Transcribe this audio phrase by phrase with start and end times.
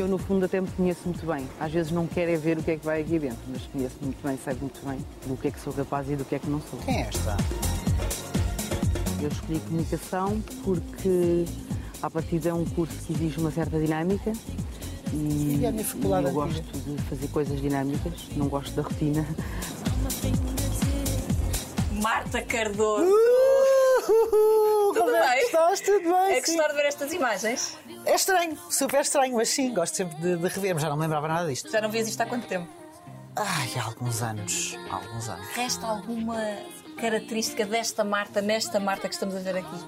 [0.00, 1.48] eu, no fundo, até me conheço muito bem.
[1.58, 3.96] Às vezes não quero é ver o que é que vai aqui dentro, mas conheço
[4.00, 6.38] muito bem, sei muito bem do que é que sou capaz e do que é
[6.38, 6.78] que não sou.
[6.80, 7.36] Quem é esta?
[9.20, 11.44] Eu escolhi comunicação porque,
[12.02, 14.32] a partir é um curso que exige uma certa dinâmica
[15.12, 19.26] e, E e eu gosto de fazer coisas dinâmicas, não gosto da rotina.
[22.00, 23.04] Marta Cardoso.
[23.04, 25.44] Uh, Tudo como é que bem?
[25.46, 25.80] estás?
[25.80, 26.36] Tudo bem?
[26.36, 26.56] É sim.
[26.56, 27.76] gostar de ver estas imagens?
[28.08, 31.28] É estranho, super estranho, mas sim, gosto sempre de, de rever, já não me lembrava
[31.28, 31.70] nada disto.
[31.70, 32.66] Já não vias isto há quanto tempo?
[33.36, 34.78] Ai, há alguns anos.
[34.90, 35.46] Há alguns anos.
[35.48, 36.38] Resta alguma
[36.98, 39.84] característica desta Marta, nesta Marta que estamos a ver aqui?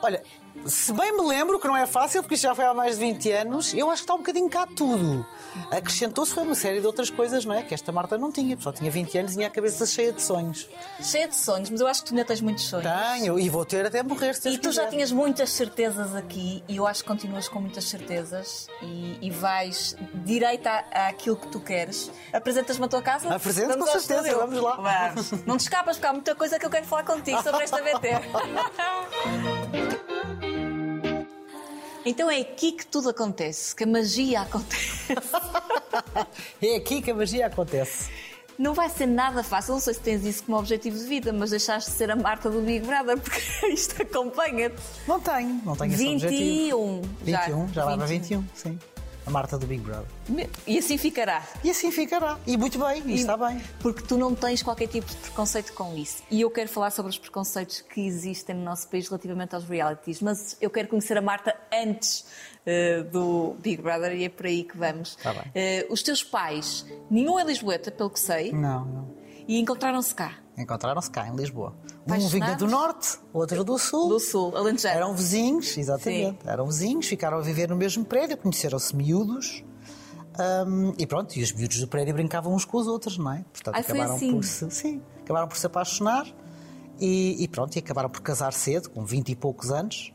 [0.00, 0.22] Olha,
[0.66, 3.00] se bem me lembro, que não é fácil, porque isto já foi há mais de
[3.00, 5.26] 20 anos, eu acho que está um bocadinho cá tudo.
[5.70, 7.62] Acrescentou-se foi uma série de outras coisas, não é?
[7.62, 10.22] Que esta Marta não tinha, só tinha 20 anos e tinha a cabeça cheia de
[10.22, 10.68] sonhos.
[11.02, 12.86] Cheia de sonhos, mas eu acho que tu ainda tens muitos sonhos.
[13.14, 14.90] Tenho, e vou ter até morrer, se E tu já quiser.
[14.96, 19.96] tinhas muitas certezas aqui e eu acho que continuas com muitas certezas e, e vais
[20.24, 22.10] direito à, àquilo que tu queres.
[22.32, 23.34] Apresentas-me a tua casa?
[23.34, 24.38] Apresento, Vamos com certeza, estúdio?
[24.38, 25.10] vamos lá.
[25.10, 25.32] Vamos.
[25.46, 28.08] Não te escapas, porque há muita coisa que eu quero falar contigo sobre esta BT.
[32.04, 35.14] Então é aqui que tudo acontece, que a magia acontece.
[36.60, 38.10] É aqui que a magia acontece.
[38.58, 41.50] Não vai ser nada fácil, não sei se tens isso como objetivo de vida, mas
[41.50, 43.40] deixaste de ser a Marta do Big Brother, porque
[43.72, 44.76] isto acompanha-te.
[45.06, 47.02] Não tenho, não tenho esse objetivo.
[47.22, 47.32] 21.
[47.32, 48.78] Já, 21, já vai para 21, sim.
[49.26, 50.06] A Marta do Big Brother.
[50.66, 51.42] E assim ficará.
[51.62, 52.38] E assim ficará.
[52.46, 53.58] E muito bem, e está bem.
[53.80, 56.22] Porque tu não tens qualquer tipo de preconceito com isso.
[56.30, 60.20] E eu quero falar sobre os preconceitos que existem no nosso país relativamente aos realities,
[60.20, 62.26] mas eu quero conhecer a Marta antes
[62.66, 65.16] eh, do Big Brother e é por aí que vamos.
[65.16, 65.50] Tá bem.
[65.54, 69.14] Eh, os teus pais, nenhum é Lisboeta, pelo que sei, Não, não.
[69.48, 71.74] e encontraram-se cá, Encontraram-se cá, em Lisboa.
[72.06, 74.08] Um vinha do Norte, outro do Sul.
[74.08, 74.94] do Sul, Alentejano.
[74.94, 76.38] Eram vizinhos, exatamente.
[76.46, 79.64] Eram vizinhos, ficaram a viver no mesmo prédio, conheceram-se miúdos.
[80.66, 83.44] hum, e pronto, e os miúdos do prédio brincavam uns com os outros, não é?
[83.52, 84.32] Portanto, Ai, foi acabaram assim?
[84.32, 84.70] por se.
[84.70, 86.26] Sim, acabaram por se apaixonar
[87.00, 90.12] e, e pronto, e acabaram por casar cedo, com 20 e poucos anos.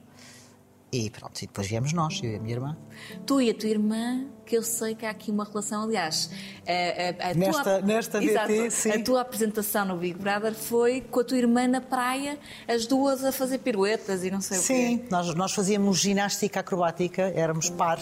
[0.91, 2.77] E pronto, e depois viemos nós, eu e a minha irmã.
[3.25, 6.31] Tu e a tua irmã, que eu sei que há aqui uma relação, aliás,
[6.67, 8.51] a, a- a Nesta- tua, nesta Exato.
[8.71, 8.89] sim.
[8.91, 13.23] a tua apresentação no Big Brother foi com a tua irmã na praia, as duas
[13.23, 14.65] a fazer piruetas e não sei o quê.
[14.65, 17.99] Sim, nós, nós fazíamos ginástica acrobática, éramos par.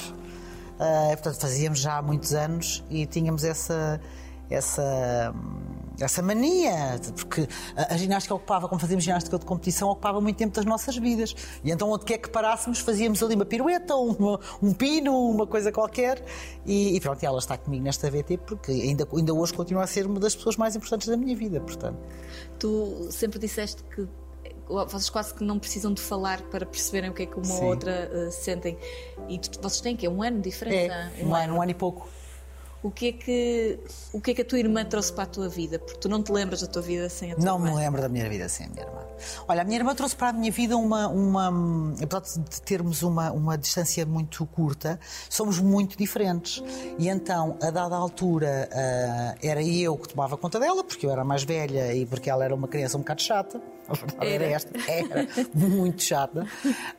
[0.79, 3.99] Ah, portanto, fazíamos já há muitos anos e tínhamos essa,
[4.49, 5.33] essa,
[5.99, 10.55] essa mania, porque a, a ginástica ocupava, como fazíamos ginástica de competição, ocupava muito tempo
[10.55, 11.35] das nossas vidas.
[11.63, 15.71] E então, onde quer que parássemos, fazíamos ali uma pirueta, uma- um pino, uma coisa
[15.71, 16.23] qualquer.
[16.65, 19.87] E, e pronto, e ela está comigo nesta VT porque ainda, ainda hoje continua a
[19.87, 21.59] ser uma das pessoas mais importantes da minha vida.
[21.59, 21.97] Portanto,
[22.59, 24.07] Tu sempre disseste que
[24.67, 27.63] vocês quase que não precisam de falar para perceberem o que é que uma Sim.
[27.63, 28.77] ou outra eh, sentem.
[29.29, 31.11] E vocês têm que é um ano de diferença.
[31.17, 32.09] é um ano, um ano e pouco.
[32.83, 33.79] O que é que
[34.13, 35.79] o que é que a tua irmã trouxe para a tua vida?
[35.79, 37.69] Porque tu não te lembras da tua vida sem a tua Não irmã.
[37.71, 39.01] me lembro da minha vida sem a minha irmã.
[39.47, 41.07] Olha, a minha irmã trouxe para a minha vida uma.
[41.07, 41.51] uma
[42.01, 44.99] apesar de termos uma, uma distância muito curta,
[45.29, 46.63] somos muito diferentes.
[46.99, 51.23] E então, a dada altura, ah, era eu que tomava conta dela, porque eu era
[51.23, 53.59] mais velha e porque ela era uma criança um bocado chata.
[53.87, 54.53] A verdade era, Era.
[54.53, 54.71] esta.
[54.87, 56.45] Era muito chata.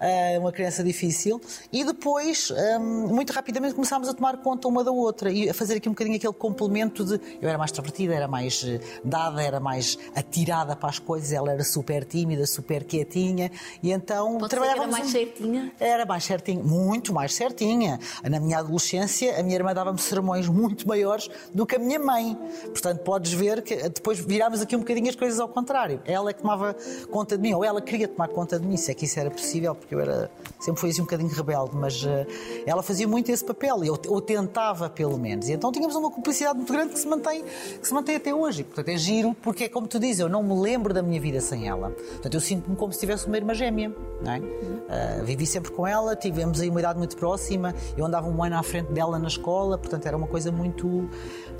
[0.00, 1.40] Ah, uma criança difícil.
[1.72, 5.76] E depois, ah, muito rapidamente, começámos a tomar conta uma da outra e a fazer
[5.76, 7.20] aqui um bocadinho aquele complemento de.
[7.40, 11.52] Eu era mais extrovertida, era mais eh, dada, era mais atirada para as coisas, ela
[11.52, 13.50] era super tímida, super quietinha.
[13.82, 14.98] E então Pode ser que era trabalhávamos.
[14.98, 15.72] mais um- certinha?
[15.80, 17.98] Era mais certinha, muito mais certinha.
[18.24, 22.36] Na minha adolescência, a minha irmã dava-me sermões muito maiores do que a minha mãe.
[22.64, 26.00] Portanto, podes ver que depois virámos aqui um bocadinho as coisas ao contrário.
[26.04, 26.76] Ela é que tomava
[27.10, 29.30] conta de mim, ou ela queria tomar conta de mim, se é que isso era
[29.30, 32.26] possível, porque eu era sempre fui assim um bocadinho rebelde, mas eh,
[32.66, 35.48] ela fazia muito esse papel, eu, ou tentava pelo menos.
[35.48, 37.44] E então tínhamos uma cumplicidade muito grande que se mantém,
[37.80, 38.64] que se mantém até hoje.
[38.64, 41.40] Portanto, é giro, porque é como tu dizes, eu não me lembro da minha vida
[41.40, 41.90] sem ela.
[41.90, 43.94] Portanto, eu sinto-me como se tivesse uma irmã gêmea.
[44.22, 44.40] Não é?
[44.88, 48.56] Ah, vivi sempre com ela, tivemos aí uma idade muito próxima, eu andava um ano
[48.56, 51.08] à frente dela na escola, portanto era uma coisa muito,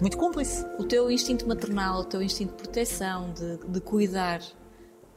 [0.00, 0.64] muito cúmplice.
[0.78, 4.40] O teu instinto maternal, o teu instinto de proteção, de, de cuidar,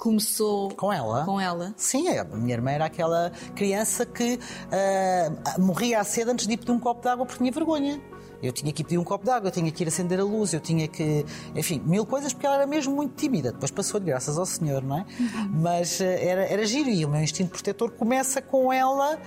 [0.02, 1.24] começou Com ela?
[1.26, 1.74] Com ela.
[1.78, 4.40] Sim, a minha irmã era aquela criança que
[4.72, 8.02] ah, morria à sede antes de ir pedir um copo de água porque tinha vergonha.
[8.42, 10.24] Eu tinha que ir pedir um copo de água, eu tinha que ir acender a
[10.24, 11.26] luz, eu tinha que.
[11.56, 13.52] Enfim, mil coisas porque ela era mesmo muito tímida.
[13.52, 15.06] Depois passou-lhe, graças ao Senhor, não é?
[15.52, 19.20] Mas ah, era, era giro e o meu instinto protetor começa com ela,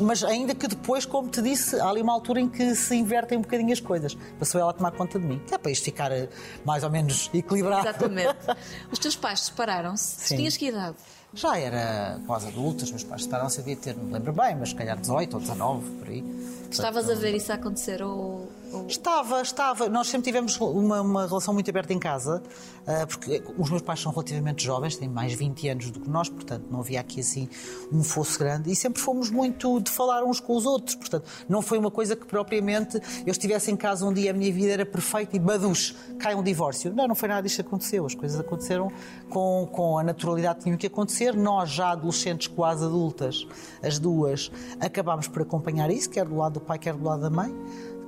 [0.00, 3.38] mas ainda que depois, como te disse, há ali uma altura em que se invertem
[3.38, 4.16] um bocadinho as coisas.
[4.38, 6.28] Passou ela a tomar conta de mim, que é para isto ficar ah,
[6.64, 7.88] mais ou menos equilibrado.
[7.88, 8.36] Exatamente.
[8.90, 10.36] Os teus pais separaram-se.
[10.36, 10.96] Tinhas que idade?
[11.34, 14.68] Já era quase adulta, os meus pais separaram-se, devia ter, não me lembro bem, mas
[14.70, 16.24] se calhar 18 ou 19, por aí.
[16.70, 18.48] Estavas a ver isso acontecer ou...
[18.88, 19.88] Estava, estava.
[19.88, 22.42] Nós sempre tivemos uma, uma relação muito aberta em casa,
[22.82, 26.28] uh, porque os meus pais são relativamente jovens, têm mais 20 anos do que nós,
[26.28, 27.48] portanto não havia aqui assim
[27.92, 31.62] um fosso grande e sempre fomos muito de falar uns com os outros, portanto não
[31.62, 34.86] foi uma coisa que propriamente eu estivesse em casa um dia a minha vida era
[34.86, 36.92] perfeita e baduz, cai um divórcio.
[36.94, 38.06] Não, não foi nada disto que aconteceu.
[38.06, 38.90] As coisas aconteceram
[39.28, 41.34] com, com a naturalidade que tinham que acontecer.
[41.34, 43.46] Nós, já adolescentes, quase adultas,
[43.82, 44.50] as duas,
[44.80, 47.54] acabámos por acompanhar isso, quer do lado do pai, quer do lado da mãe.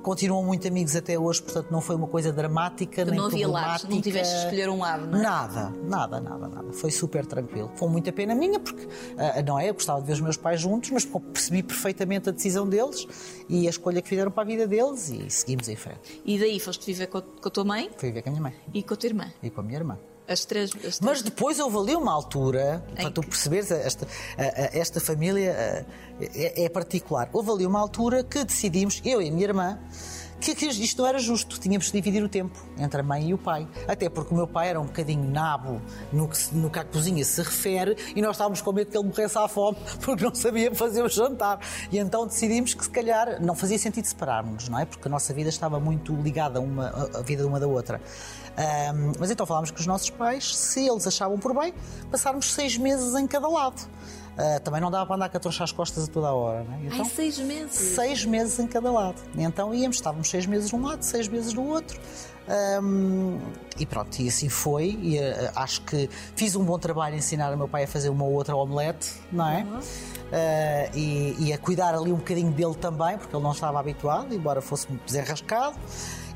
[0.01, 3.83] Continuam muito amigos até hoje, portanto não foi uma coisa dramática, nem não havia problemática.
[3.83, 5.21] lados, não tiveste de escolher um lado, não é?
[5.21, 6.73] Nada, nada, nada, nada.
[6.73, 7.71] Foi super tranquilo.
[7.75, 9.69] Foi muita pena minha, porque ah, não é?
[9.69, 13.05] Eu gostava de ver os meus pais juntos, mas percebi perfeitamente a decisão deles
[13.49, 16.21] e a escolha que fizeram para a vida deles e seguimos em frente.
[16.25, 18.43] E daí foste viver com a, com a tua mãe Fui ver com a minha
[18.43, 19.31] mãe e com a tua irmã.
[19.43, 19.97] e com a minha irmã.
[20.27, 20.71] As três.
[20.71, 20.99] As três.
[20.99, 24.07] Mas depois houve ali uma altura, Em para tu que- perceberes, esta,
[24.37, 25.85] esta família
[26.19, 27.29] a, é, é particular.
[27.31, 29.79] Houve ali uma altura que decidimos, eu e a minha irmã,
[30.39, 31.59] que, que isto não era justo.
[31.59, 33.67] Tínhamos de dividir o tempo entre a mãe e o pai.
[33.87, 35.81] Até porque o meu pai era um bocadinho nabo
[36.13, 38.97] no que, se- no que a cozinha se refere e nós estávamos com medo que
[38.97, 41.59] ele morresse à fome porque não sabia fazer o jantar.
[41.91, 44.85] E então decidimos que se calhar não fazia sentido separarmos, não é?
[44.85, 47.99] Porque a nossa vida estava muito ligada uma, a vida de uma da outra.
[48.57, 51.73] Ahm, mas então falámos com os nossos pais, se eles achavam por bem,
[52.09, 53.79] passarmos seis meses em cada lado.
[54.35, 56.63] Ah, também não dava para andar com a troncha às costas a toda a hora,
[56.63, 56.77] não é?
[56.77, 57.73] Ai, Então, seis meses.
[57.73, 59.15] seis meses em cada lado.
[59.35, 61.99] E então íamos, estávamos seis meses de um lado, seis meses do outro.
[62.47, 63.39] Ahm,
[63.79, 64.97] e pronto, e assim foi.
[65.01, 68.09] E ah, acho que fiz um bom trabalho a ensinar o meu pai a fazer
[68.09, 69.65] uma ou outra omelete, não é?
[70.31, 74.33] Ah, e, e a cuidar ali um bocadinho dele também, porque ele não estava habituado,
[74.33, 75.75] embora fosse muito desenrascado.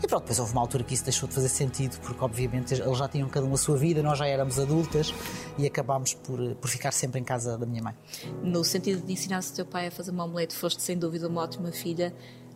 [0.04, 2.98] E pronto, depois houve uma altura que isso deixou de fazer sentido, porque obviamente eles
[2.98, 5.14] já tinham cada um a sua vida, nós já éramos adultas
[5.58, 7.94] e acabámos por, por ficar sempre em casa da minha mãe.
[8.42, 11.42] No sentido de ensinar o teu pai a fazer uma omelete, foste sem dúvida uma
[11.42, 12.14] ótima filha,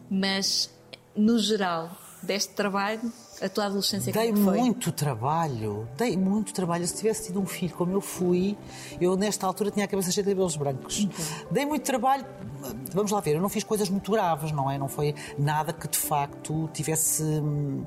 [0.10, 0.74] mas
[1.16, 3.12] no geral, deste trabalho,
[3.42, 4.58] a tua adolescência Dei como foi?
[4.58, 6.88] muito trabalho, dei muito trabalho.
[6.88, 8.58] Se tivesse tido um filho como eu fui,
[9.00, 11.08] eu nesta altura tinha a cabeça cheia de cabelos brancos.
[11.52, 12.26] Dei muito trabalho,
[12.94, 14.78] vamos lá ver, eu não fiz coisas muito graves, não é?
[14.78, 17.86] Não foi nada que de facto tivesse hum,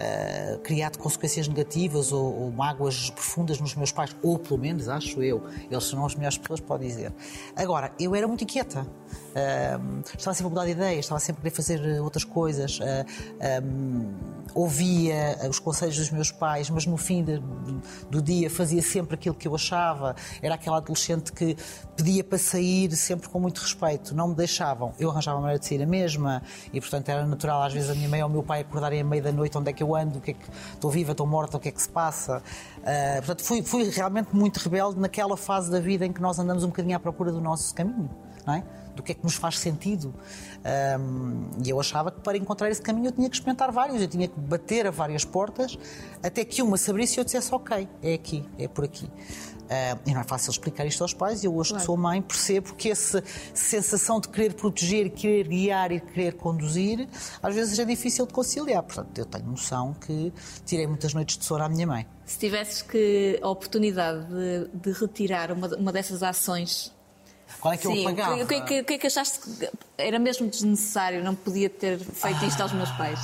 [0.00, 5.22] ah, criado consequências negativas ou, ou mágoas profundas nos meus pais, ou pelo menos acho
[5.22, 5.42] eu.
[5.70, 7.12] Eles são as melhores pessoas o dizer.
[7.54, 8.86] Agora, eu era muito inquieta.
[10.16, 12.78] Estava sempre a mudar de ideias, estava sempre a querer fazer eh, outras coisas.
[13.62, 14.12] hum,
[14.52, 17.40] ouvia os conselhos dos meus pais, mas no fim de-
[18.10, 20.16] do dia fazia sempre aquilo que eu achava.
[20.42, 21.56] Era aquela adolescente que
[21.96, 24.92] pedia para sair sempre com muito respeito, não me deixavam.
[24.98, 26.42] Eu arranjava a maneira de sair a mesma
[26.72, 29.04] e, portanto, era natural às vezes a minha mãe ou o meu pai acordarem à
[29.04, 31.26] meia da noite onde é que eu ando, o que é que estou viva, estou
[31.26, 32.42] morta, o que é que se passa.
[32.84, 36.64] Ah, portanto, fui, fui realmente muito rebelde naquela fase da vida em que nós andamos
[36.64, 38.10] um bocadinho à procura do nosso caminho,
[38.46, 38.64] não é?
[38.94, 40.14] do que é que nos faz sentido.
[40.64, 44.08] Ahm, e eu achava que para encontrar esse caminho eu tinha que experimentar vários, eu
[44.08, 45.78] tinha que bater a várias portas
[46.22, 49.08] até que uma se abrisse e eu dissesse: Ok, é aqui, é por aqui.
[50.04, 52.74] E não é fácil explicar isto aos pais, e eu hoje que sou mãe percebo
[52.74, 53.22] que essa
[53.54, 57.08] sensação de querer proteger, querer guiar e querer conduzir,
[57.40, 58.82] às vezes é difícil de conciliar.
[58.82, 60.32] Portanto, eu tenho noção que
[60.66, 62.04] tirei muitas noites de sono à minha mãe.
[62.26, 66.92] Se tivesses que a oportunidade de, de retirar uma, uma dessas ações.
[67.60, 68.42] Qual é que Sim, eu o pagava?
[68.42, 69.68] o que é que- que é que achaste que
[69.98, 71.22] era mesmo desnecessário?
[71.22, 73.20] Não podia ter feito isto aos meus pais?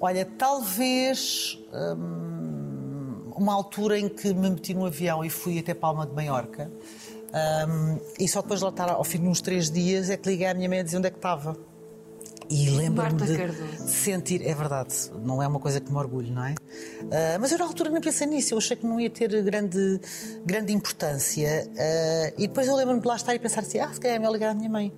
[0.00, 6.06] Olha, talvez hum, uma altura em que me meti no avião e fui até Palma
[6.06, 6.70] de Maiorca
[7.68, 10.28] hum, e só depois de lá estar ao fim de uns três dias é que
[10.28, 11.56] liguei à minha mãe a dizer onde é que estava.
[12.48, 13.88] E lembro-me Marta de Cardoso.
[13.88, 16.54] sentir, é verdade, não é uma coisa que me orgulho, não é?
[17.10, 20.00] Ah, mas eu na altura nem pensei nisso, eu achei que não ia ter grande,
[20.44, 21.68] grande importância.
[21.76, 24.18] ah, e depois eu lembro-me de lá estar e pensar assim: ah, se calhar é
[24.20, 24.92] melhor ligar à minha mãe.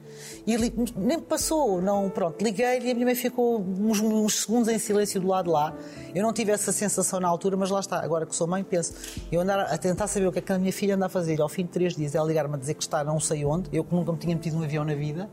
[0.46, 4.68] E li- nem passou, não, pronto, liguei e a minha mãe ficou uns, uns segundos
[4.68, 5.74] em silêncio do lado de lá.
[6.14, 8.92] Eu não tive essa sensação na altura, mas lá está, agora que sou mãe, penso,
[9.32, 11.40] eu andar a tentar saber o que é que a minha filha anda a fazer.
[11.40, 13.82] Ao fim de três dias, ela ligar-me a dizer que está não sei onde, eu
[13.84, 15.30] que nunca me tinha metido num avião na vida.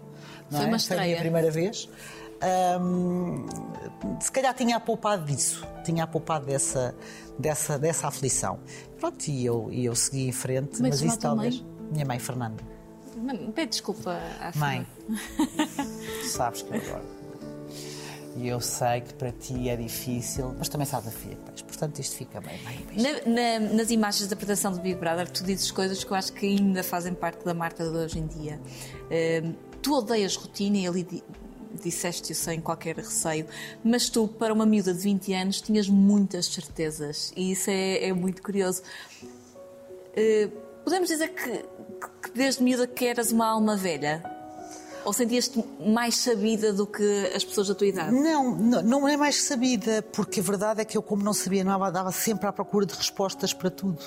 [0.51, 0.69] Não Foi é?
[0.69, 1.17] uma Foi a minha estreia.
[1.17, 1.89] primeira vez.
[2.81, 3.45] Hum,
[4.19, 6.93] se calhar tinha poupado disso, tinha poupado dessa,
[7.39, 8.59] dessa, dessa aflição.
[8.99, 11.59] Pronto, e eu, e eu segui em frente, mas chama isso talvez.
[11.61, 11.75] mãe?
[11.91, 12.63] Minha mãe Fernanda.
[13.55, 14.85] Pede desculpa à Mãe,
[16.27, 17.15] sabes que eu adoro.
[18.37, 21.61] E eu sei que para ti é difícil, mas também sabes a filha que tens.
[21.61, 23.23] Portanto, isto fica bem, bem, bem.
[23.25, 26.33] Na- na- nas imagens da apresentação do Big Brother, tu dizes coisas que eu acho
[26.33, 28.59] que ainda fazem parte da Marta de hoje em dia.
[29.41, 29.53] Hum,
[29.85, 31.23] tu odeias rotina e ali di-
[31.83, 33.45] disseste isso sem qualquer receio,
[33.83, 38.13] mas tu, para uma miúda de 20 anos, tinhas muitas certezas e isso é, é
[38.13, 38.81] muito curioso.
[40.17, 41.49] Uh, Podemos dizer que,
[42.21, 44.23] que desde miúda que eras uma alma velha?
[45.03, 48.11] Ou sentias-te mais sabida do que as pessoas da tua idade?
[48.11, 51.63] Não, não, não é mais sabida, porque a verdade é que eu, como não sabia
[51.63, 53.99] nada, dava sempre à procura de respostas para tudo.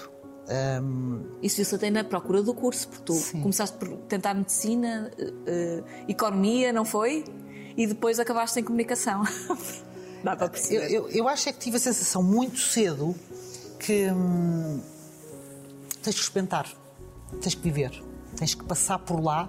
[0.49, 1.25] Um...
[1.43, 3.43] Isso viu-se até na procura do curso, porque tu Sim.
[3.43, 7.25] começaste por tentar medicina, uh, economia, não foi?
[7.77, 9.23] E depois acabaste em comunicação.
[10.25, 10.87] Dá para perceber.
[10.87, 13.15] Eu, eu, eu, acho é que tive a sensação muito cedo
[13.79, 14.81] que hum,
[16.03, 16.67] tens que experimentar,
[17.41, 18.03] tens que viver,
[18.37, 19.49] tens que passar por lá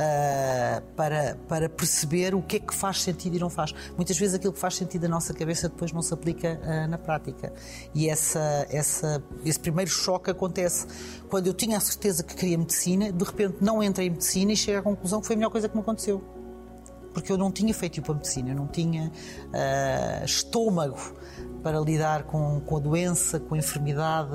[0.00, 3.74] uh, para, para perceber o que é que faz sentido e não faz.
[3.96, 6.98] Muitas vezes aquilo que faz sentido na nossa cabeça depois não se aplica uh, na
[6.98, 7.52] prática.
[7.94, 10.86] E essa, essa, esse primeiro choque acontece
[11.28, 14.56] quando eu tinha a certeza que queria medicina, de repente não entrei em medicina e
[14.56, 16.22] chego à conclusão que foi a melhor coisa que me aconteceu.
[17.12, 20.96] Porque eu não tinha feito para medicina, eu não tinha uh, estômago
[21.60, 24.30] para lidar com, com a doença, com a enfermidade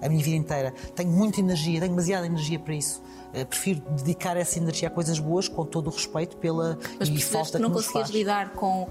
[0.00, 0.74] a minha vida inteira.
[0.94, 3.02] Tenho muita energia, tenho demasiada energia para isso.
[3.32, 7.20] Uh, prefiro dedicar essa energia a coisas boas, com todo o respeito pela Mas e
[7.20, 8.88] falta que não conseguias lidar com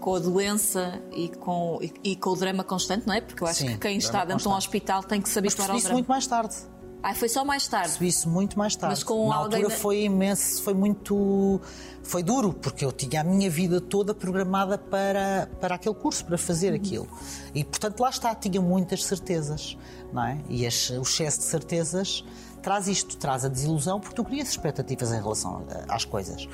[0.00, 3.20] com a doença e com, e, e, com o drama constante, não é?
[3.20, 5.70] Porque eu acho Sim, que quem está dentro de um hospital tem que se habituar
[5.70, 5.94] ao drama.
[5.94, 6.54] muito mais tarde.
[7.02, 7.88] Ah, foi só mais tarde?
[7.88, 8.96] Percebi isso muito mais tarde.
[8.96, 11.60] Mas com Na altura foi imenso, foi muito.
[12.02, 16.36] Foi duro, porque eu tinha a minha vida toda programada para, para aquele curso, para
[16.36, 16.76] fazer uhum.
[16.76, 17.08] aquilo.
[17.54, 19.76] E, portanto, lá está, tinha muitas certezas,
[20.12, 20.38] não é?
[20.48, 22.24] E as, o excesso de certezas
[22.62, 26.48] traz isto, traz a desilusão, porque tu crias expectativas em relação às coisas.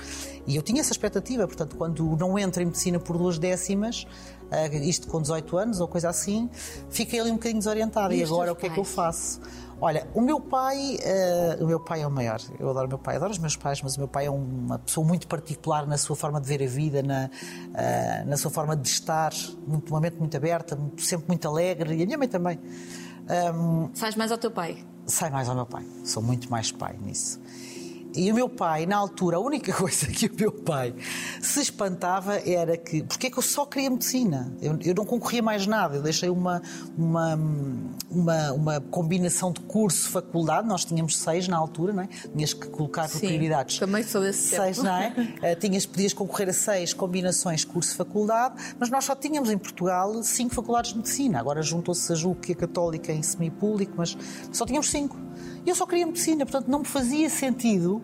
[0.46, 4.06] E eu tinha essa expectativa, portanto, quando não entro em medicina por duas décimas,
[4.50, 6.50] uh, isto com 18 anos ou coisa assim,
[6.90, 8.14] fiquei ali um bocadinho desorientada.
[8.14, 9.40] E, e agora o que é que eu faço?
[9.80, 10.96] Olha, o meu pai,
[11.58, 12.40] uh, o meu pai é o maior.
[12.60, 14.78] Eu adoro o meu pai, adoro os meus pais, mas o meu pai é uma
[14.78, 18.76] pessoa muito particular na sua forma de ver a vida, na, uh, na sua forma
[18.76, 19.32] de estar,
[19.66, 22.60] muito, uma mente muito aberta, sempre muito alegre, e a minha mãe também.
[23.54, 24.84] Um, Sais mais ao teu pai?
[25.06, 25.84] Sai mais ao meu pai.
[26.04, 27.40] Sou muito mais pai nisso.
[28.14, 30.94] E o meu pai, na altura, a única coisa que o meu pai
[31.40, 33.02] se espantava era que.
[33.02, 34.52] Porque é que eu só queria medicina?
[34.60, 35.96] Eu, eu não concorria mais nada.
[35.96, 36.62] Eu deixei uma,
[36.96, 37.38] uma,
[38.10, 40.68] uma, uma, combinação de curso, faculdade.
[40.68, 42.08] Nós tínhamos seis na altura, não é?
[42.34, 43.78] Tinhas que colocar por prioridades.
[43.78, 44.88] Também sou desse Seis, tempo.
[44.88, 45.52] não é?
[45.52, 50.54] uh, tinhas, podias concorrer a seis combinações curso-faculdade, mas nós só tínhamos em Portugal cinco
[50.54, 51.40] faculdades de medicina.
[51.40, 54.16] Agora juntou-se a JUC e a Católica em semipúblico, mas
[54.52, 55.16] só tínhamos cinco.
[55.64, 58.02] E eu só queria medicina, portanto não me fazia sentido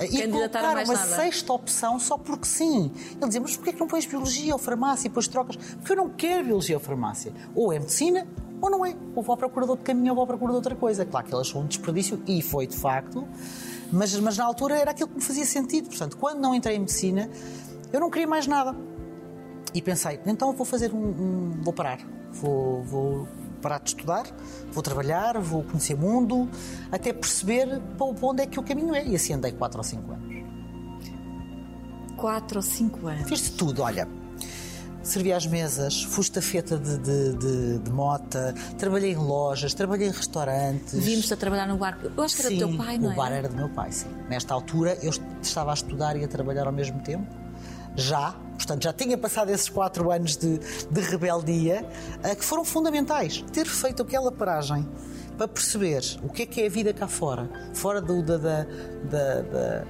[0.00, 0.96] e colocar uma nada.
[0.96, 2.90] sexta opção só porque sim.
[3.12, 5.56] Ele dizia, mas porquê é que não pões biologia ou farmácia e depois trocas?
[5.56, 7.32] Porque eu não quero biologia ou farmácia.
[7.54, 8.26] Ou é medicina
[8.60, 8.94] ou não é.
[9.14, 11.04] Ou vou à procura de outro caminho ou vou à procura de outra coisa.
[11.04, 13.26] Claro que ele achou um desperdício e foi de facto,
[13.92, 15.88] mas, mas na altura era aquilo que me fazia sentido.
[15.88, 17.28] Portanto, quando não entrei em medicina,
[17.92, 18.74] eu não queria mais nada.
[19.74, 20.98] E pensei, então vou fazer um.
[20.98, 21.98] um vou parar.
[22.32, 23.28] Vou, vou
[23.62, 24.26] parar de estudar,
[24.70, 26.50] vou trabalhar, vou conhecer o mundo,
[26.90, 29.06] até perceber para onde é que o caminho é.
[29.06, 30.32] E assim andei 4 ou 5 anos.
[32.16, 33.28] 4 ou 5 anos?
[33.28, 34.08] Fiz de tudo, olha.
[35.02, 40.12] Servi às mesas, fui estafeta de, de, de, de, mota, trabalhei em lojas, trabalhei em
[40.12, 40.92] restaurantes.
[40.94, 41.98] Vimos-te a trabalhar no bar.
[42.16, 43.12] Eu acho que era sim, do teu pai, não é?
[43.12, 44.06] O bar era do meu pai, sim.
[44.28, 45.10] Nesta altura eu
[45.42, 47.26] estava a estudar e a trabalhar ao mesmo tempo
[47.96, 51.84] já, portanto, já tinha passado esses quatro anos de, de rebeldia,
[52.24, 53.44] uh, que foram fundamentais.
[53.52, 54.86] Ter feito aquela paragem
[55.36, 58.64] para perceber o que é que é a vida cá fora, fora do, da, da,
[59.04, 59.84] da,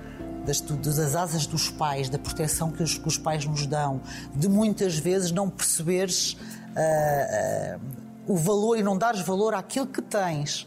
[0.45, 4.00] das, das, asas dos pais, da proteção que os, que os, pais nos dão,
[4.35, 7.81] de muitas vezes não perceberes uh, uh,
[8.26, 10.66] o valor e não dares valor àquilo que tens.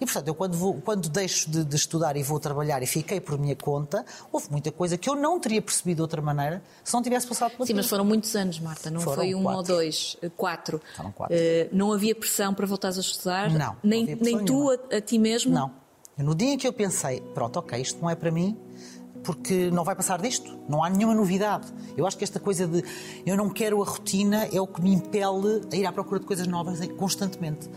[0.00, 3.20] E, portanto, eu quando, vou, quando deixo de, de, estudar e vou trabalhar e fiquei
[3.20, 6.92] por minha conta, houve muita coisa que eu não teria percebido de outra maneira se
[6.92, 9.58] não tivesse passado pela Sim, mas foram muitos anos, Marta, não foram foi um quatro.
[9.58, 10.80] ou dois, eh, quatro.
[10.96, 11.36] Foram quatro.
[11.36, 13.50] Uh, não havia pressão para voltares a estudar?
[13.50, 13.76] Não.
[13.82, 15.52] Nem, não nem tu a, a, ti mesmo?
[15.52, 15.70] Não.
[16.18, 18.56] No dia em que eu pensei, pronto, ok, isto não é para mim,
[19.22, 21.66] porque não vai passar disto, não há nenhuma novidade.
[21.96, 22.84] Eu acho que esta coisa de
[23.26, 26.26] eu não quero a rotina é o que me impele a ir à procura de
[26.26, 27.68] coisas novas constantemente.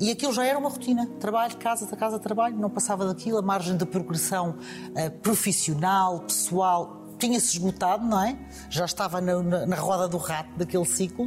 [0.00, 1.06] E aquilo já era uma rotina.
[1.20, 3.36] Trabalho, casa, casa, trabalho, não passava daquilo.
[3.36, 8.38] A margem de progressão uh, profissional, pessoal, tinha-se esgotado, não é?
[8.70, 11.26] Já estava na, na, na, roda do rato daquele ciclo.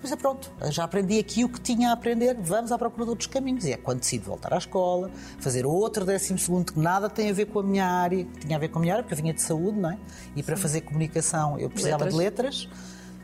[0.00, 3.10] Mas é pronto, já aprendi aqui o que tinha a aprender, vamos à procura de
[3.10, 3.64] outros caminhos.
[3.64, 5.10] E é quando decido voltar à escola,
[5.40, 8.56] fazer outro décimo segundo que nada tem a ver com a minha área, que tinha
[8.56, 9.98] a ver com a minha área, porque eu vinha de saúde, não é?
[10.36, 10.62] E para Sim.
[10.62, 12.14] fazer comunicação eu precisava letras.
[12.14, 12.68] de letras.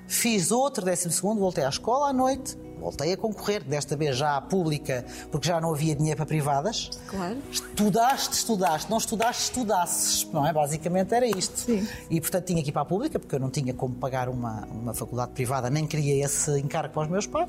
[0.06, 4.36] Fiz outro décimo segundo, voltei à escola à noite, voltei a concorrer, desta vez já
[4.36, 6.90] à pública, porque já não havia dinheiro para privadas.
[7.06, 7.38] Claro.
[7.50, 10.52] Estudaste, estudaste, não estudaste, estudasses, não é?
[10.52, 11.58] Basicamente era isto.
[11.60, 11.86] Sim.
[12.10, 14.66] E portanto tinha que ir para a pública, porque eu não tinha como pagar uma,
[14.66, 17.48] uma faculdade privada, nem queria esse encargo para os meus pais.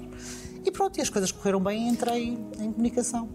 [0.63, 3.27] E pronto, e as coisas correram bem e entrei em comunicação.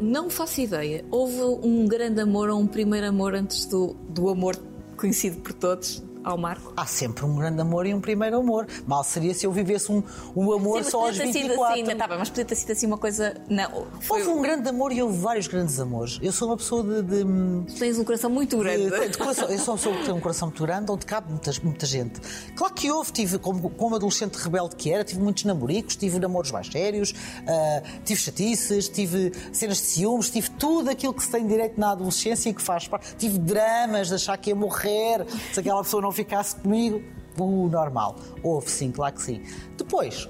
[0.00, 1.04] não faço ideia.
[1.10, 4.56] Houve um grande amor ou um primeiro amor antes do, do amor
[4.96, 6.02] conhecido por todos?
[6.30, 6.72] Ao Marco?
[6.76, 8.66] Há sempre um grande amor e um primeiro amor.
[8.86, 10.02] Mal seria se eu vivesse um,
[10.36, 11.82] um amor Sim, só aos podia ter sido 24.
[11.82, 13.34] Assim, tá bem, mas podia ter sido assim uma coisa.
[13.48, 14.20] Não, foi...
[14.20, 16.18] Houve um grande amor e houve vários grandes amores.
[16.22, 17.02] Eu sou uma pessoa de.
[17.02, 18.90] de Tens um coração muito grande.
[18.90, 21.30] de- de coração- eu sou uma pessoa que tem um coração muito grande, onde cabe
[21.30, 22.20] muita, muita gente.
[22.56, 26.50] Claro que houve, tive, como, como adolescente rebelde que era, tive muitos namoricos, tive namoros
[26.50, 27.14] mais sérios,
[27.46, 31.92] ah, tive chatices, tive cenas de ciúmes, tive tudo aquilo que se tem direito na
[31.92, 33.14] adolescência e que faz parte.
[33.16, 37.02] Tive dramas de achar que ia morrer se aquela pessoa não ficasse comigo.
[37.38, 38.16] O normal.
[38.42, 39.42] Houve, sim, claro que sim.
[39.76, 40.28] Depois,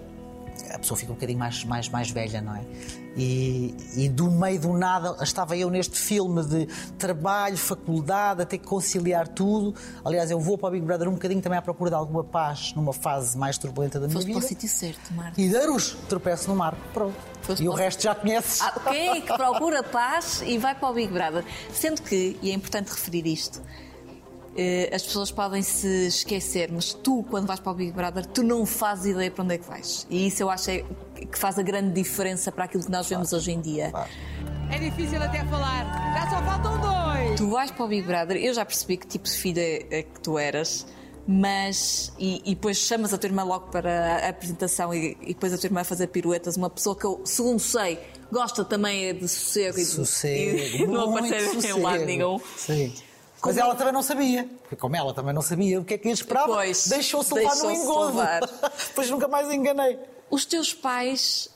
[0.71, 2.63] a pessoa fica um bocadinho mais, mais, mais velha, não é?
[3.17, 6.67] E, e do meio do nada estava eu neste filme de
[6.99, 9.75] trabalho, faculdade, a ter que conciliar tudo.
[10.05, 12.75] Aliás, eu vou para o Big Brother um bocadinho também à procura de alguma paz
[12.75, 14.49] numa fase mais turbulenta da minha Foste para o vida.
[14.49, 15.41] sítio certo, Marco.
[15.41, 17.17] E darus, tropeço no marco, pronto.
[17.41, 18.61] Foste e o resto já conheces.
[18.61, 21.45] Ah, quem é que procura paz e vai para o Big Brother?
[21.73, 23.63] Sendo que, e é importante referir isto,
[24.93, 28.67] as pessoas podem se esquecer, mas tu, quando vais para o Big Brother, tu não
[28.67, 30.07] fazes ideia para onde é que vais.
[30.11, 30.85] E isso eu acho é
[31.31, 33.93] que faz a grande diferença para aquilo que nós vemos hoje em dia.
[34.71, 35.85] É difícil até falar.
[36.15, 37.39] Já só faltam dois.
[37.39, 40.21] Tu vais para o Big Brother, eu já percebi que tipo de filha é que
[40.21, 40.87] tu eras,
[41.27, 42.13] mas.
[42.19, 45.59] E, e depois chamas a tua irmã logo para a apresentação e, e depois a
[45.59, 46.57] tua irmã a fazer piruetas.
[46.57, 47.99] Uma pessoa que eu, segundo sei,
[48.31, 50.59] gosta também de sossego e de, Sossego.
[50.83, 51.81] e não muito aparecer em sossego.
[51.81, 52.41] lado nenhum.
[52.57, 52.93] Sim.
[53.49, 54.49] Mas ela também não sabia.
[54.63, 57.57] Porque como ela também não sabia o que é que ia esperar, Pois, deixou-se levar
[57.57, 58.19] no deixou-se engodo.
[58.89, 59.99] Depois nunca mais enganei.
[60.31, 61.49] Os teus pais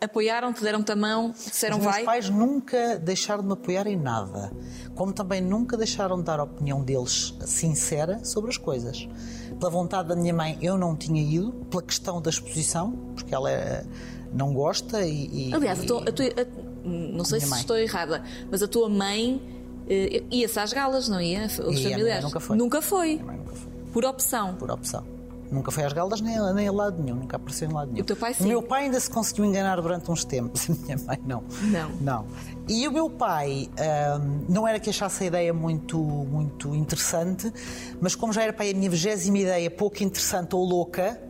[0.00, 2.04] apoiaram-te, deram-te a mão, disseram Os meus vai.
[2.04, 4.50] pais nunca deixaram de me apoiar em nada,
[4.94, 9.06] como também nunca deixaram de dar a opinião deles sincera sobre as coisas.
[9.58, 13.50] Pela vontade da minha mãe, eu não tinha ido, pela questão da exposição, porque ela
[13.50, 13.84] eh,
[14.32, 15.50] não gosta e.
[15.50, 17.60] e- Aliás, a tua- a tua- a- não sei se mãe.
[17.60, 19.59] estou errada, mas a tua mãe
[20.30, 21.46] ia-se às galas, não ia?
[21.46, 22.24] Os a minha mãe familiares.
[22.24, 22.56] nunca foi.
[22.56, 23.16] Nunca foi.
[23.16, 24.54] Nunca foi, Por opção.
[24.54, 25.04] por opção.
[25.50, 28.02] Nunca foi às galdas nem, nem a lado nenhum, nunca apareceu em lado nenhum.
[28.02, 28.44] O teu pai, sim?
[28.44, 31.42] O meu pai ainda se conseguiu enganar durante uns tempos, a minha mãe não.
[31.62, 31.90] Não.
[32.00, 32.26] Não.
[32.68, 37.52] E o meu pai ahm, não era que achasse a ideia muito, muito interessante,
[38.00, 41.20] mas como já era pai a minha vigésima ideia pouco interessante ou louca,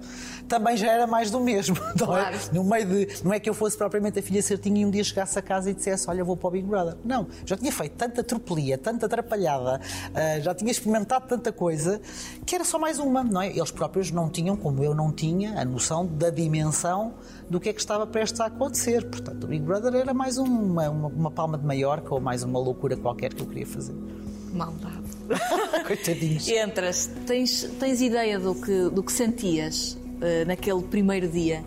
[0.50, 1.76] também já era mais do mesmo.
[1.98, 2.22] Não, é?
[2.22, 2.38] Claro.
[2.52, 5.04] no meio de, não é que eu fosse propriamente a filha certinha e um dia
[5.04, 6.96] chegasse a casa e dissesse: Olha, vou para o Big Brother.
[7.04, 9.80] Não, já tinha feito tanta tropelia, tanta atrapalhada,
[10.12, 12.00] ah, já tinha experimentado tanta coisa
[12.44, 13.48] que era só mais uma, não é?
[13.48, 17.14] Eles próprios não tinham, como eu não tinha, a noção da dimensão
[17.48, 19.08] do que é que estava prestes a acontecer.
[19.08, 22.42] Portanto, o Big Brother era mais um, uma, uma, uma palma de Maiorca ou mais
[22.42, 23.94] uma loucura qualquer que eu queria fazer.
[24.52, 25.10] Maldade.
[25.86, 26.48] Coitadinhos.
[26.48, 29.99] Entras, tens, tens ideia do que, do que sentias eh,
[30.46, 31.64] naquele primeiro dia,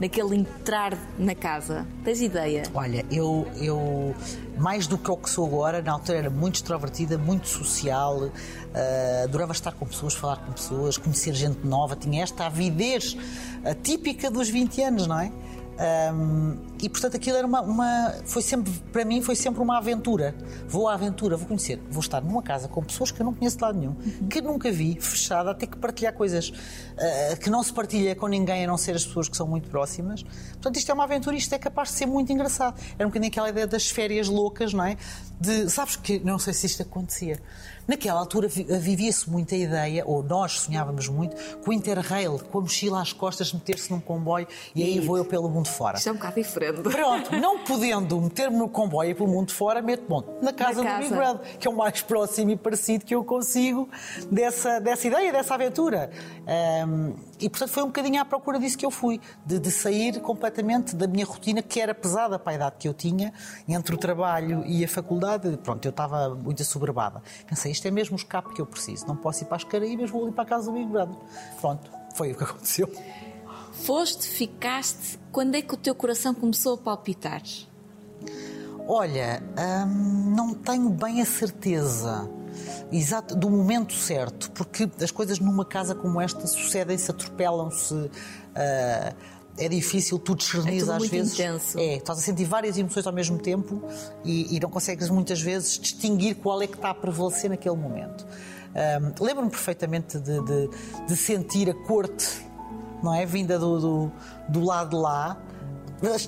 [0.00, 1.86] naquele entrar na casa?
[2.04, 2.64] Tens ideia?
[2.74, 4.14] Olha, eu, eu,
[4.58, 8.30] mais do que o que sou agora, na altura era muito extrovertida, muito social,
[8.74, 13.16] eh, adorava estar com pessoas, falar com pessoas, conhecer gente nova, tinha esta avidez
[13.64, 15.32] eh, típica dos 20 anos, não é?
[15.78, 20.34] Ahm, e portanto aquilo era uma, uma- foi sempre para mim foi sempre uma aventura.
[20.68, 23.56] Vou à aventura vou conhecer vou estar numa casa com pessoas que eu não conheço
[23.58, 23.94] de lado nenhum
[24.28, 26.52] que nunca vi fechada a ter que partilhar coisas
[26.98, 29.68] ah, que não se partilha com ninguém a não ser as pessoas que são muito
[29.68, 30.22] próximas.
[30.22, 32.78] Portanto isto é uma aventura e isto é capaz de ser muito engraçado.
[32.98, 34.96] Era um bocadinho aquela ideia das férias loucas não é?
[35.38, 37.40] De sabes que não sei se isto acontecia
[37.86, 42.58] naquela altura vi- vivia-se muito a ideia ou nós sonhávamos muito com o Interrail com
[42.58, 46.08] a mochila às costas meter-se num comboio e aí vou eu pelo mundo fora Isto
[46.08, 46.82] é um bocado diferente.
[46.82, 51.10] Pronto, não podendo meter-me no comboio pelo mundo fora, meto-me na casa Na do Big
[51.10, 51.16] casa.
[51.16, 53.88] Brother, que é o mais próximo e parecido que eu consigo
[54.30, 56.10] dessa, dessa ideia, dessa aventura.
[56.46, 60.20] Ahm, e portanto foi um bocadinho à procura disso que eu fui, de, de sair
[60.20, 63.32] completamente da minha rotina, que era pesada para a idade que eu tinha,
[63.68, 65.56] entre o trabalho e a faculdade.
[65.62, 67.22] Pronto, eu estava muito assoberbada.
[67.46, 70.10] Pensei, isto é mesmo o escape que eu preciso, não posso ir para as Caraíbas,
[70.10, 71.16] vou ali para a casa do Big Brother.
[71.60, 72.90] Pronto, foi o que aconteceu.
[73.84, 75.18] Foste, ficaste.
[75.32, 77.42] Quando é que o teu coração começou a palpitar?
[78.88, 79.42] Olha,
[79.86, 82.28] hum, não tenho bem a certeza
[82.90, 88.10] exato do momento certo, porque as coisas numa casa como esta sucedem-se, atropelam-se.
[88.54, 89.12] ah,
[89.58, 91.32] é difícil, tu discernires É às vezes.
[91.32, 91.78] intenso.
[91.78, 93.82] É, estás a sentir várias emoções ao mesmo tempo
[94.22, 98.24] e, e não consegues muitas vezes distinguir qual é que está a prevalecer naquele momento.
[98.26, 100.70] Hum, Lembro-me perfeitamente de, de-
[101.08, 102.45] de sentir a corte,
[103.02, 103.24] não é?
[103.26, 104.12] Vinda do, do,
[104.48, 105.36] do lado de lá,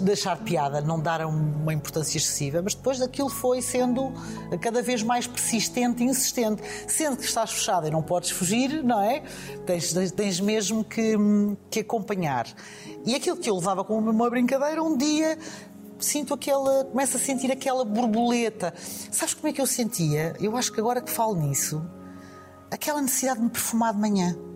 [0.00, 4.12] de achar piada, não dar uma importância excessiva, mas depois daquilo foi sendo
[4.60, 6.62] cada vez mais persistente e insistente.
[6.86, 9.22] Sendo que estás fechada e não podes fugir, não é?
[9.66, 11.14] Tens, tens mesmo que,
[11.70, 12.46] que acompanhar.
[13.04, 15.38] E aquilo que eu levava como uma brincadeira, um dia
[15.98, 16.84] sinto aquela.
[16.86, 18.72] começo a sentir aquela borboleta.
[19.10, 20.34] Sabes como é que eu sentia?
[20.40, 21.84] Eu acho que agora que falo nisso,
[22.70, 24.47] aquela necessidade de me perfumar de manhã.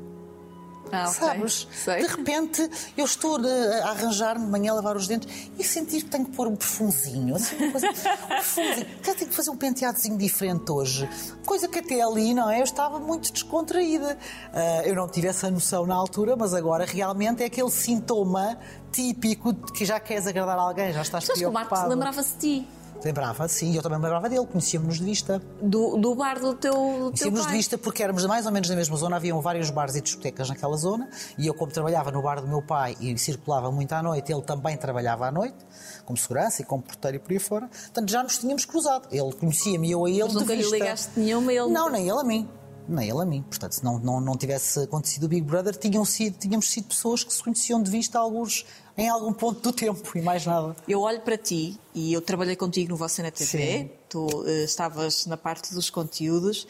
[0.92, 1.12] Ah, ok.
[1.14, 1.68] Sabes?
[1.84, 2.02] Sei.
[2.02, 6.02] De repente eu estou eh, a arranjar-me de manhã a lavar os dentes e sentir
[6.02, 7.34] que tenho que pôr um perfumezinho.
[7.34, 8.86] Assim, uma coisa, um perfumezinho.
[9.02, 11.08] Que tenho que fazer um penteadozinho diferente hoje.
[11.46, 12.60] Coisa que até ali, não é?
[12.60, 14.18] Eu estava muito descontraída.
[14.52, 18.58] Ah, eu não tive essa noção na altura, mas agora realmente é aquele sintoma
[18.92, 21.94] típico de que já queres agradar alguém, já estás Sabes que o Marcos preocupado.
[21.94, 22.68] lembrava-se de ti,
[23.04, 25.42] Lembrava, sim, eu também me lembrava dele, conhecíamos-nos de vista.
[25.60, 28.68] do, do bar do teu, do teu Conhecíamos de vista porque éramos mais ou menos
[28.68, 32.22] na mesma zona, haviam vários bares e discotecas naquela zona, e eu, como trabalhava no
[32.22, 35.56] bar do meu pai e circulava muito à noite, ele também trabalhava à noite,
[36.04, 39.08] como segurança e como porteiro e por aí fora, portanto já nos tínhamos cruzado.
[39.10, 42.20] Ele conhecia-me eu a ele Mas de nunca lhe ligaste nenhuma, ele Não, nem ele
[42.20, 42.48] a mim.
[42.88, 43.42] Nem ele a mim.
[43.42, 47.22] Portanto, se não, não, não tivesse acontecido o Big Brother, tinham sido, tínhamos sido pessoas
[47.22, 50.76] que se conheciam de vista alguns, em algum ponto do tempo e mais nada.
[50.86, 53.90] Eu olho para ti e eu trabalhei contigo no Você na TV, Sim.
[54.08, 56.66] tu eh, estavas na parte dos conteúdos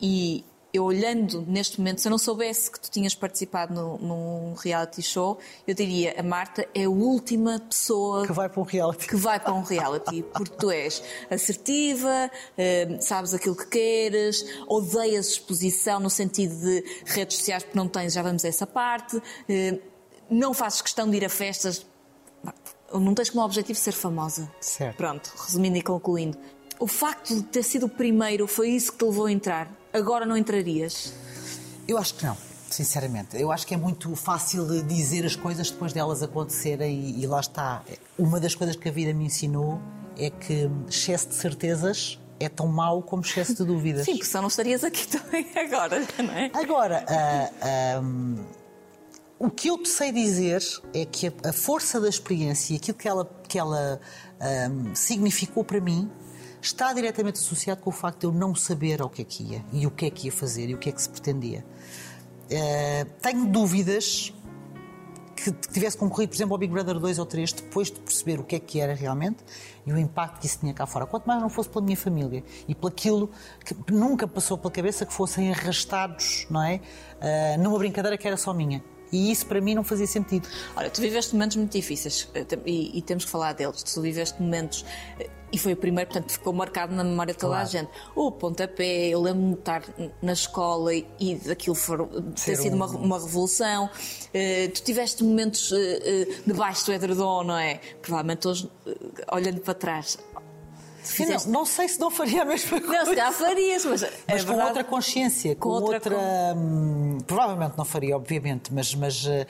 [0.00, 4.54] e eu olhando neste momento, se eu não soubesse que tu tinhas participado no- num
[4.54, 9.06] reality show, eu diria a Marta é a última pessoa Que vai para um reality.
[9.06, 11.00] que vai para um reality, porque tu és
[11.30, 17.86] assertiva, eh, sabes aquilo que queres, odeias exposição no sentido de redes sociais porque não
[17.86, 19.78] tens, já vamos a essa parte, eh,
[20.30, 21.86] não fazes questão de ir a festas,
[22.92, 24.50] não tens como objetivo ser famosa.
[24.60, 24.96] Certo.
[24.96, 26.38] Pronto, resumindo e concluindo.
[26.78, 29.70] O facto de ter sido o primeiro foi isso que te levou a entrar.
[29.92, 31.12] Agora não entrarias?
[31.86, 32.36] Eu acho que não,
[32.68, 33.40] sinceramente.
[33.40, 37.40] Eu acho que é muito fácil dizer as coisas depois delas acontecerem e, e lá
[37.40, 37.82] está.
[38.18, 39.80] Uma das coisas que a vida me ensinou
[40.18, 44.04] é que excesso de certezas é tão mau como excesso de dúvidas.
[44.06, 46.50] Sim, porque senão não estarias aqui também agora, não é?
[46.54, 48.02] Agora, ah, ah,
[49.44, 50.62] o que eu te sei dizer
[50.94, 54.00] é que a, força da experiência e aquilo que ela, que ela
[54.40, 56.10] ah, significou para mim
[56.62, 59.64] está diretamente associado com o facto de eu não saber ao que é que ia
[59.70, 61.64] e o que é que ia fazer e o que é que se pretendia.
[62.50, 64.32] Ah, tenho dúvidas
[65.36, 68.44] que tivesse concorrido, por exemplo, ao Big Brother 2 ou 3, depois de perceber o
[68.44, 69.44] que é que era realmente
[69.84, 71.04] e o impacto que isso tinha cá fora.
[71.04, 73.30] Quanto mais não fosse pela minha família e pelo aquilo
[73.62, 76.80] que nunca passou pela cabeça que fossem arrastados, não é?
[77.20, 78.82] Ah, numa brincadeira que era só minha.
[79.14, 80.48] E isso para mim não fazia sentido.
[80.76, 83.82] Olha, tu viveste momentos muito difíceis eh, e, e temos que falar deles.
[83.82, 84.84] Tu viveste momentos
[85.20, 87.70] eh, e foi o primeiro, portanto, ficou marcado na memória de toda a Claro.
[87.70, 87.88] gente.
[88.16, 89.84] O pontapé, eu lembro-me de estar
[90.20, 93.88] na escola e, e daquilo for, ter Ser sido uma, um- uma revolução.
[94.32, 95.76] Eh, tu tiveste momentos eh,
[96.28, 97.80] eh, debaixo do edredom, não é?
[98.02, 98.68] Provavelmente hoje,
[99.30, 100.18] olhando para trás.
[101.12, 102.92] Fizeste- não, não sei se não faria a mesma coisa.
[102.96, 104.68] Não, se calhar farias, mas, Mas é com verdade.
[104.68, 106.16] outra consciência, com, Com outra outra.
[106.56, 108.94] hum, provavelmente não faria, obviamente, mas.
[108.94, 109.46] mas eh,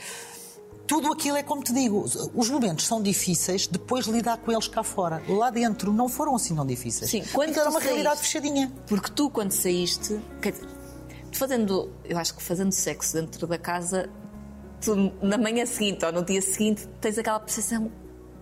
[0.86, 4.82] tudo aquilo é como te digo, os momentos são difíceis, depois lidar com eles cá
[4.82, 5.22] fora.
[5.26, 7.10] Lá dentro não foram assim tão difíceis.
[7.10, 8.70] Sim, quando Porque era uma realidade saíste- fechadinha.
[8.86, 10.20] Porque tu, quando saíste,
[11.32, 14.08] fazendo, eu acho que fazendo sexo dentro da casa,
[14.80, 17.90] tu na manhã seguinte ou no dia seguinte tens aquela percepção,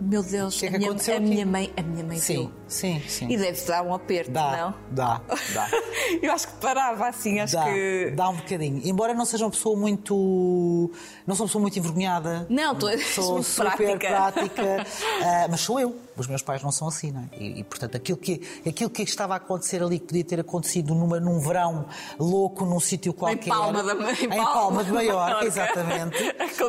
[0.00, 2.52] meu Deus, que é a, minha, a minha mãe, a minha mãe Sim, viu.
[2.72, 3.28] Sim, sim.
[3.30, 4.74] E deve dar um aperto, Dá, não?
[4.90, 5.20] dá,
[5.54, 5.68] dá.
[6.22, 8.12] eu acho que parava assim, acho Dá, que.
[8.16, 8.80] dá um bocadinho.
[8.84, 10.90] Embora não seja uma pessoa muito.
[11.26, 12.46] Não sou uma pessoa muito envergonhada.
[12.50, 14.08] Não, tu és sou muito super prática.
[14.08, 14.86] prática,
[15.24, 15.96] ah, mas sou eu.
[16.14, 17.28] Os meus pais não são assim, não é?
[17.38, 20.94] E, e, portanto, aquilo que, aquilo que estava a acontecer ali, que podia ter acontecido
[20.94, 21.86] numa, num verão
[22.18, 23.48] louco, num sítio qualquer.
[23.48, 24.44] Palma da- em em Palma.
[24.52, 26.18] Palma de Maiorca, exatamente.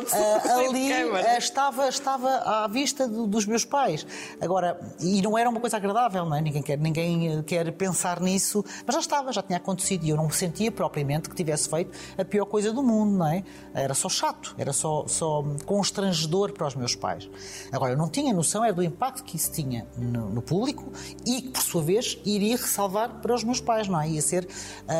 [0.08, 2.28] Sem ali ah, estava, estava
[2.64, 4.06] à vista do- dos meus pais.
[4.40, 5.93] Agora, e não era uma coisa agradável,
[6.28, 6.40] não é?
[6.40, 10.16] Ninguém quer, ninguém eh, quer pensar nisso, mas já estava, já tinha acontecido e eu
[10.16, 13.42] não sentia propriamente que tivesse feito a pior coisa do mundo, não é?
[13.72, 17.28] Era só chato, era só, só constrangedor para os meus pais.
[17.72, 20.92] Agora, eu não tinha noção era do impacto que isso tinha no, no público
[21.26, 24.08] e que, por sua vez, iria ressalvar para os meus pais, não é?
[24.08, 24.48] Ia ser.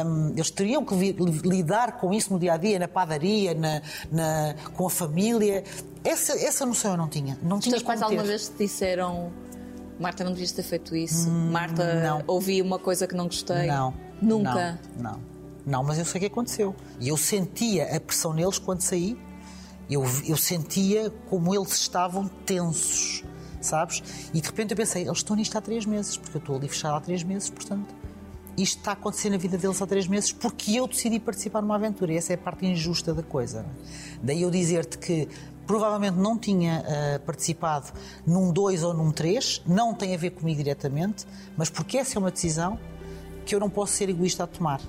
[0.06, 4.54] hum, eles teriam que lidar com isso no dia a dia, na padaria, na, na-
[4.74, 5.64] com a família.
[6.02, 7.38] Essa, essa noção eu não tinha.
[7.42, 9.32] Não Os tinha teus pais alguma vez te disseram
[9.98, 11.30] Marta, não devias ter feito isso?
[11.30, 12.24] Marta, Hum, não.
[12.26, 13.66] ouvi uma coisa que não gostei?
[13.66, 13.94] Não.
[14.20, 14.78] Nunca?
[14.96, 15.20] Não, não.
[15.66, 16.74] Não, mas eu sei o que aconteceu.
[17.00, 19.16] E eu sentia a pressão neles quando saí.
[19.88, 23.22] Eu, eu sentia como eles estavam tensos,
[23.60, 24.02] sabes?
[24.32, 26.68] E de repente eu pensei, eles estão nisto há três meses, porque eu estou ali
[26.68, 27.94] fechado há três meses, portanto,
[28.56, 31.74] isto está a acontecer na vida deles há três meses porque eu decidi participar numa
[31.74, 32.12] aventura.
[32.12, 33.60] E essa é a parte injusta da coisa.
[33.60, 33.64] é?
[34.22, 35.28] Daí eu dizer-te que
[35.66, 37.92] provavelmente não tinha ah, participado
[38.26, 42.18] num 2 ou num 3, não tem a ver comigo diretamente, mas porque essa é
[42.18, 42.78] uma decisão
[43.46, 44.80] que eu não posso ser egoísta a tomar.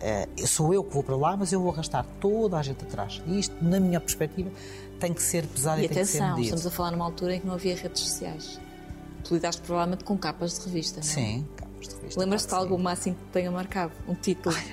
[0.00, 3.20] Eh, sou eu que vou para lá, mas eu vou arrastar toda a gente atrás.
[3.26, 4.50] E isto, na minha perspectiva,
[4.98, 6.44] tem que ser pesado e, E tem que ser atenção, medido.
[6.44, 8.58] estamos a falar numa altura em que não havia redes sociais.
[9.24, 11.12] tu lidaste provavelmente com capas de revista, não é?
[11.12, 12.20] Sim, capas de revista.
[12.20, 13.92] Lembras-te de alguma assim que te tenha marcado?
[14.08, 14.54] Um título?
[14.54, 14.72] sim.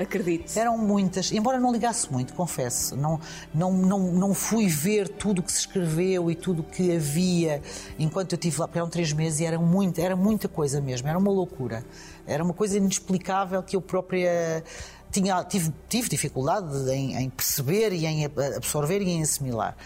[0.00, 0.58] Acredite.
[0.58, 2.96] Eram muitas, embora não ligasse muito, confesso.
[2.96, 3.20] Não,
[3.52, 7.60] não, não, não fui ver tudo o que se escreveu e tudo o que havia
[7.98, 11.06] enquanto eu estive lá, porque eram três meses e era, muito, era muita coisa mesmo,
[11.06, 11.84] era uma loucura.
[12.26, 14.64] Era uma coisa inexplicável que eu própria
[15.12, 18.24] tinha, tive, tive dificuldade em, em perceber e em
[18.56, 19.76] absorver e em assimilar.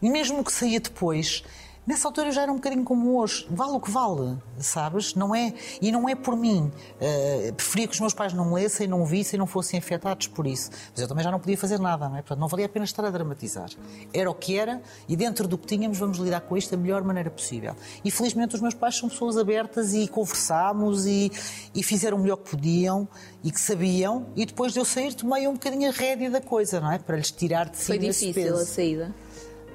[0.00, 1.42] E mesmo o que saía depois,
[1.86, 3.46] Nessa altura eu já era um bocadinho como hoje.
[3.48, 5.14] Vale o que vale, sabes?
[5.14, 6.72] Não é, e não é por mim.
[7.00, 10.48] Uh, preferia que os meus pais não me lessem, não vissem, não fossem afetados por
[10.48, 10.68] isso.
[10.90, 12.22] Mas eu também já não podia fazer nada, não é?
[12.22, 13.70] Portanto, não valia a pena estar a dramatizar.
[14.12, 17.04] Era o que era e dentro do que tínhamos vamos lidar com isto da melhor
[17.04, 17.76] maneira possível.
[18.04, 21.30] E felizmente os meus pais são pessoas abertas e conversámos e,
[21.72, 23.06] e fizeram o melhor que podiam
[23.44, 24.26] e que sabiam.
[24.34, 26.98] E depois de eu sair tomei um bocadinho a rédea da coisa, não é?
[26.98, 29.25] Para lhes tirar de cima Foi difícil a saída.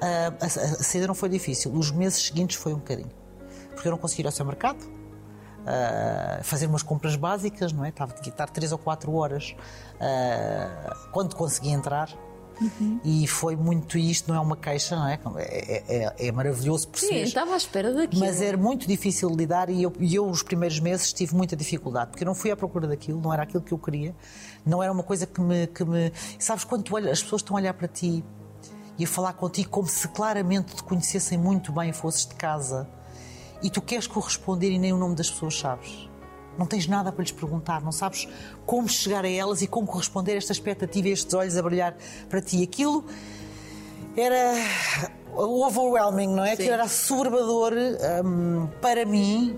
[0.01, 1.71] Uh, a, a saída não foi difícil.
[1.73, 3.11] Os meses seguintes foi um bocadinho.
[3.73, 7.89] Porque eu não conseguia ir ao seu mercado, uh, fazer umas compras básicas, não é?
[7.89, 9.55] Estava de estar 3 ou 4 horas
[9.95, 12.09] uh, quando consegui entrar.
[12.59, 12.99] Uhum.
[13.03, 15.19] E foi muito isto, não é uma queixa, não é?
[15.37, 17.13] É, é, é maravilhoso perceber.
[17.13, 18.23] Sim, estava à espera daquilo.
[18.23, 22.11] Mas era muito difícil lidar e eu, e eu, os primeiros meses, tive muita dificuldade,
[22.11, 24.15] porque eu não fui à procura daquilo, não era aquilo que eu queria,
[24.63, 25.65] não era uma coisa que me.
[25.67, 26.11] Que me...
[26.37, 28.23] Sabes, quando olhas, as pessoas estão a olhar para ti
[29.01, 32.87] e a falar contigo como se claramente te conhecessem muito bem fosses de casa
[33.63, 36.07] e tu queres corresponder e nem o nome das pessoas sabes.
[36.55, 38.27] Não tens nada para lhes perguntar, não sabes
[38.63, 41.95] como chegar a elas e como corresponder a esta expectativa e estes olhos a brilhar
[42.29, 42.61] para ti.
[42.61, 43.03] Aquilo
[44.15, 44.53] era
[45.33, 46.49] overwhelming, não é?
[46.49, 46.53] Sim.
[46.53, 47.73] Aquilo era soberbador
[48.23, 49.57] um, para mim.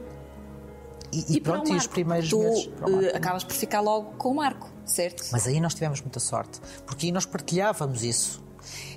[1.11, 2.69] E, e, E para pronto, e os primeiros tu meses.
[2.79, 3.17] Marco.
[3.17, 5.27] acabas por ficar logo com o Marco, certo?
[5.33, 8.42] Mas aí nós tivemos muita sorte, porque aí nós partilhávamos isso.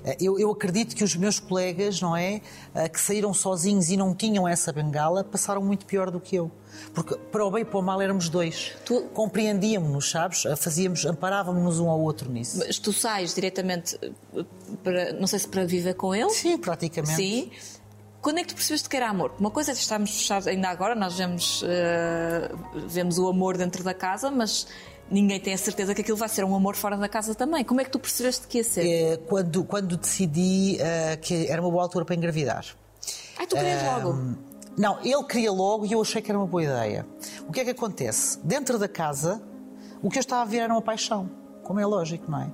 [0.03, 2.41] Eh, Eu, eu acredito que os meus colegas, não é,
[2.75, 6.51] eh, que saíram sozinhos e não tinham essa bengala, passaram muito pior do que eu.
[6.93, 8.73] Porque para o bem e para o mal éramos dois.
[8.85, 10.45] Tu- Compreendíamos-nos, sabes?
[10.45, 12.57] Eh, Fazíamos, amparávamos-nos um ao outro nisso.
[12.59, 13.97] Mas tu sais diretamente
[14.83, 16.29] para, não sei se para viver com ele?
[16.29, 17.15] Sim, praticamente.
[17.15, 17.51] Sim.
[18.21, 19.31] Quando é que tu percebeste que era amor?
[19.39, 22.51] Uma coisa é estarmos fechados, ainda agora nós vemos, eh,
[22.87, 24.67] vemos o amor dentro da casa, mas
[25.09, 27.63] ninguém tem a certeza que aquilo vai ser um amor fora da casa também.
[27.63, 28.85] Como é que tu percebeste que ia ser?
[28.85, 32.65] Eh, Quando, quando decidi eh, que era uma boa altura para engravidar.
[33.37, 34.09] Ai, tu querias logo.
[34.11, 34.35] Ahm,
[34.77, 37.05] Não, ele queria logo e eu achei que era uma boa ideia.
[37.47, 38.39] O que é que acontece?
[38.43, 39.41] Dentro da casa,
[40.01, 41.29] o que eu estava a ver era uma paixão,
[41.63, 42.51] como é lógico, não é?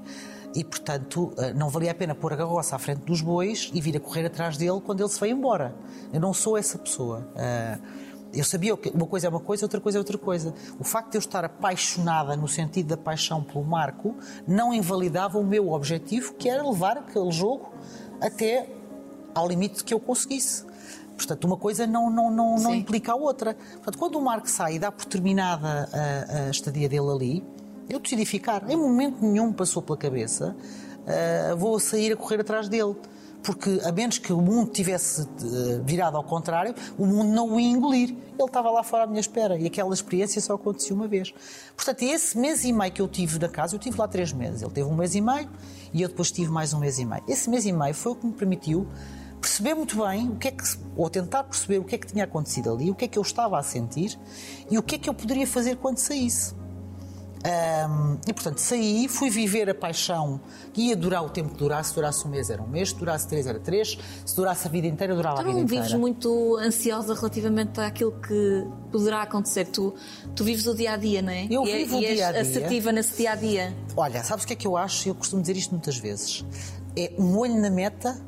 [0.55, 3.81] E, portanto, eh, não valia a pena pôr a carroça à frente dos bois e
[3.81, 5.73] vir a correr atrás dele quando ele se foi embora.
[6.13, 7.27] Eu não sou essa pessoa.
[7.35, 7.77] Eh,
[8.33, 10.53] Eu sabia que uma coisa é uma coisa, outra coisa é outra coisa.
[10.79, 14.15] O facto de eu estar apaixonada no sentido da paixão pelo Marco
[14.47, 17.71] não invalidava o meu objetivo, que era levar aquele jogo
[18.19, 18.67] até
[19.35, 20.65] ao limite que eu conseguisse.
[21.15, 23.55] Portanto, uma coisa não, não, não, não implica a outra.
[23.73, 27.43] Portanto, quando o Marco sai e dá por terminada a, a estadia dele ali,
[27.87, 28.67] eu decidi ficar.
[28.69, 30.55] Em momento nenhum me passou pela cabeça,
[31.05, 32.95] ah, vou sair a correr atrás dele.
[33.43, 37.59] Porque, a menos que o mundo tivesse eh, virado ao contrário, o mundo não o
[37.59, 38.09] ia engolir.
[38.09, 41.33] Ele estava lá fora à minha espera e aquela experiência só acontecia uma vez.
[41.75, 44.61] Portanto, esse mês e meio que eu tive na casa, eu tive lá três meses.
[44.61, 45.49] Ele teve um mês e meio
[45.93, 47.23] e eu depois tive mais um mês e meio.
[47.27, 48.87] Esse mês e meio foi o que me permitiu
[49.43, 50.63] perceber muito bem o que é que,
[50.95, 53.21] ou tentar perceber o que é que tinha acontecido ali, o que é que eu
[53.21, 54.17] estava a sentir
[54.71, 56.55] e o que é que eu poderia fazer quando saísse.
[57.45, 60.39] Ahm, e portanto saí, fui viver a paixão
[60.71, 62.95] que ia durar o tempo que durasse, se durasse um mês era um mês, se
[62.95, 65.83] durasse três era três, se durasse a vida inteira durava Tu a vida não inteira.
[65.83, 69.65] vives muito ansiosa relativamente àquilo que poderá acontecer.
[69.65, 69.93] Tu,
[70.33, 71.45] tu vives o dia a dia, não é?
[71.49, 72.41] Eu e, é- vivo o e és dia-a-dia.
[72.41, 73.75] assertiva nesse dia a dia.
[73.97, 75.09] Olha, sabes o que é que eu acho?
[75.09, 76.45] Eu costumo dizer isto muitas vezes.
[76.95, 78.21] É um olho na meta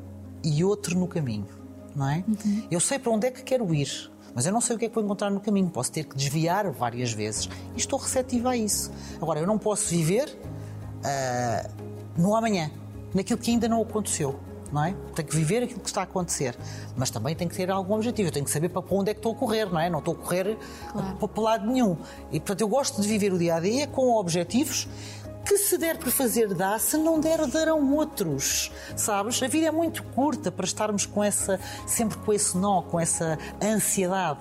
[0.44, 1.46] e outro no caminho,
[1.94, 2.22] não é?
[2.70, 4.88] Eu sei para onde é que quero ir, mas eu não sei o que é
[4.90, 5.70] que vou encontrar no caminho.
[5.70, 8.92] Posso ter que desviar várias vezes e estou receptiva a isso.
[9.16, 10.30] Agora, eu não posso viver
[11.02, 11.70] ah,
[12.18, 12.70] no amanhã,
[13.14, 14.38] naquilo que ainda não aconteceu.
[14.70, 14.94] Não é?
[15.14, 16.54] Tenho que viver aquilo que está a acontecer,
[16.96, 18.28] mas também tenho que ter algum objetivo.
[18.28, 19.88] Eu tenho que saber para onde é que estou a correr, não é?
[19.88, 20.58] Não estou a correr
[20.92, 21.96] para, para lado nenhum.
[22.30, 24.86] E portanto, eu gosto de viver o dia a dia com objetivos
[25.46, 29.40] que se der para fazer dá, se não der darão outros, sabes?
[29.42, 33.38] A vida é muito curta para estarmos com essa sempre com esse nó, com essa
[33.62, 34.40] ansiedade.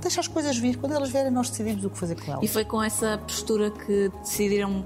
[0.00, 2.42] Deixa as coisas vir, quando elas vierem nós decidimos o que fazer com elas.
[2.44, 4.84] E foi com essa postura que decidiram.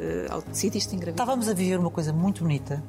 [0.00, 1.22] eh, ao decidiste engravidar.
[1.24, 2.82] Estávamos a viver uma coisa muito bonita,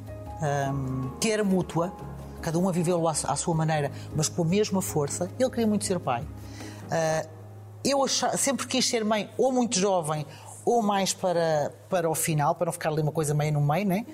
[0.74, 1.94] hum, que era mútua,
[2.42, 5.30] cada um a vivê-lo à, à sua maneira, mas com a mesma força.
[5.38, 6.24] Ele queria muito ser pai.
[6.90, 7.26] Ah,
[7.84, 10.26] eu acha- sempre quis ser mãe, ou muito jovem,
[10.66, 13.86] ou mais para, para o final, para não ficar ali uma coisa meio no meio,
[13.86, 14.06] né?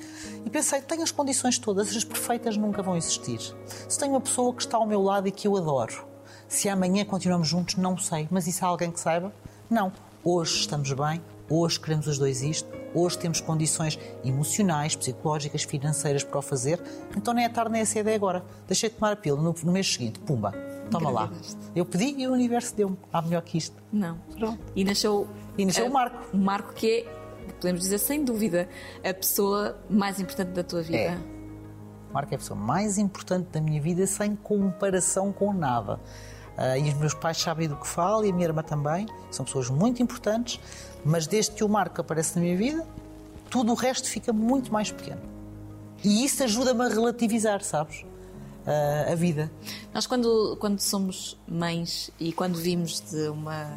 [0.45, 3.39] E pensei, tenho as condições todas, as perfeitas nunca vão existir.
[3.87, 6.07] Se tenho uma pessoa que está ao meu lado e que eu adoro,
[6.47, 8.27] Se amanhã continuamos juntos, não sei.
[8.31, 9.31] Mas isso há alguém que saiba?
[9.69, 9.91] Não.
[10.23, 16.39] Hoje estamos bem, hoje queremos os dois isto, hoje temos condições emocionais, psicológicas, financeiras para
[16.39, 16.81] o fazer,
[17.15, 18.43] então nem é tarde nem é cedo, é agora.
[18.67, 20.53] Deixei de tomar a pílula no, no mês seguinte, pumba,
[20.89, 21.31] toma lá.
[21.75, 22.97] Eu pedi e o universo deu-me.
[23.11, 23.75] Há melhor que isto.
[23.91, 24.17] Não.
[24.37, 24.59] Pronto.
[24.75, 25.27] E nasceu.
[25.57, 26.35] E nasceu o Marco.
[26.35, 27.05] O Marco que
[27.47, 28.67] é, podemos dizer sem dúvida,
[29.03, 30.97] a pessoa mais importante da tua vida.
[30.97, 31.17] É.
[32.09, 35.99] O Marco é a pessoa mais importante da minha vida, sem comparação com nada.
[36.59, 39.07] Ah, e os meus pais sabem do que falo e a minha irmã também.
[39.31, 40.59] São pessoas muito importantes,
[41.05, 42.85] mas desde que o Marco aparece na minha vida,
[43.49, 45.21] tudo o resto fica muito mais pequeno.
[46.03, 48.05] E isso ajuda-me a relativizar, sabes?
[49.11, 49.51] A vida.
[49.93, 53.67] Nós, quando, quando somos mães e quando vimos de uma.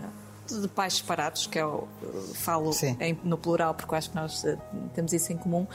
[0.50, 4.58] de pais separados, que eu eh, falo em- no plural, porque acho que nós eh,
[4.94, 5.66] temos isso em comum,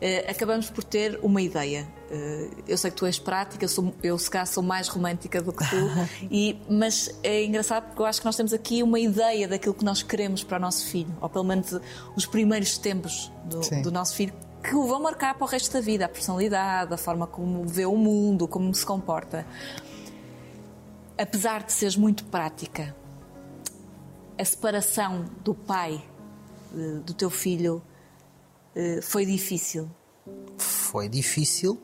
[0.00, 1.88] eh, acabamos por ter uma ideia.
[2.10, 5.42] Eh, eu sei que tu és prática, eu, sou, eu se calhar sou mais romântica
[5.42, 5.76] do que tu,
[6.30, 9.84] e, mas é engraçado porque eu acho que nós temos aqui uma ideia daquilo que
[9.84, 11.74] nós queremos para o nosso filho, ou pelo menos
[12.14, 15.80] os primeiros tempos do, do nosso filho, que o vão marcar para o resto da
[15.80, 19.46] vida, a personalidade, a forma como vê o mundo, como se comporta
[21.20, 22.96] apesar de seres muito prática,
[24.38, 26.02] a separação do pai
[26.74, 27.82] eh, do teu filho
[28.74, 29.90] eh, foi difícil.
[30.56, 31.78] Foi difícil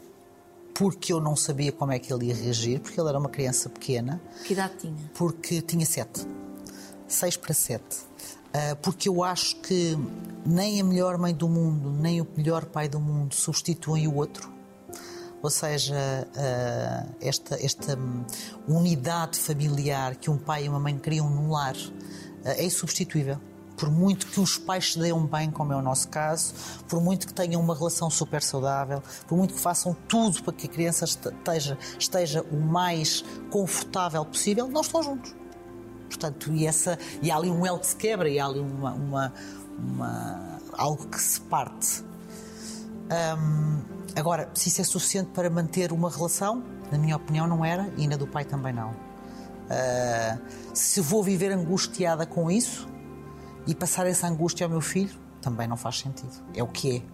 [0.73, 3.69] porque eu não sabia como é que ele ia reagir, porque ele era uma criança
[3.69, 4.21] pequena.
[4.45, 5.11] Que idade tinha?
[5.15, 6.27] porque tinha sete.
[7.07, 7.99] Seis para sete.
[8.57, 9.99] Ah, porque eu acho que
[10.47, 14.51] nem a melhor mãe do mundo, nem o melhor pai do mundo substituem o outro.
[15.43, 15.95] Ou seja,
[16.35, 18.25] ah, esta, esta hum,
[18.67, 21.77] unidade familiar que um pai e uma mãe criam num lar
[22.47, 23.39] ah, é insubstituível.
[23.77, 26.55] Por muito que os pais se deem bem, como é o nosso caso,
[26.89, 30.67] por muito que tenham uma relação super saudável, por muito que façam tudo para que
[30.67, 35.35] a criança este- esteja, esteja o mais confortável possível, não estão juntos.
[36.09, 38.93] Portanto, e, essa, e há ali um elo que se quebra, e há ali uma,
[38.93, 39.33] uma-
[39.79, 42.05] uma- algo que se parte.
[44.15, 48.07] Agora, se isso é suficiente para manter uma relação, na minha opinião, não era, e
[48.09, 48.95] na do pai também não.
[49.69, 50.39] Ah,
[50.73, 52.89] se vou viver angustiada com isso
[53.67, 56.33] e passar essa angústia ao meu filho, também não faz sentido.
[56.55, 57.05] É o que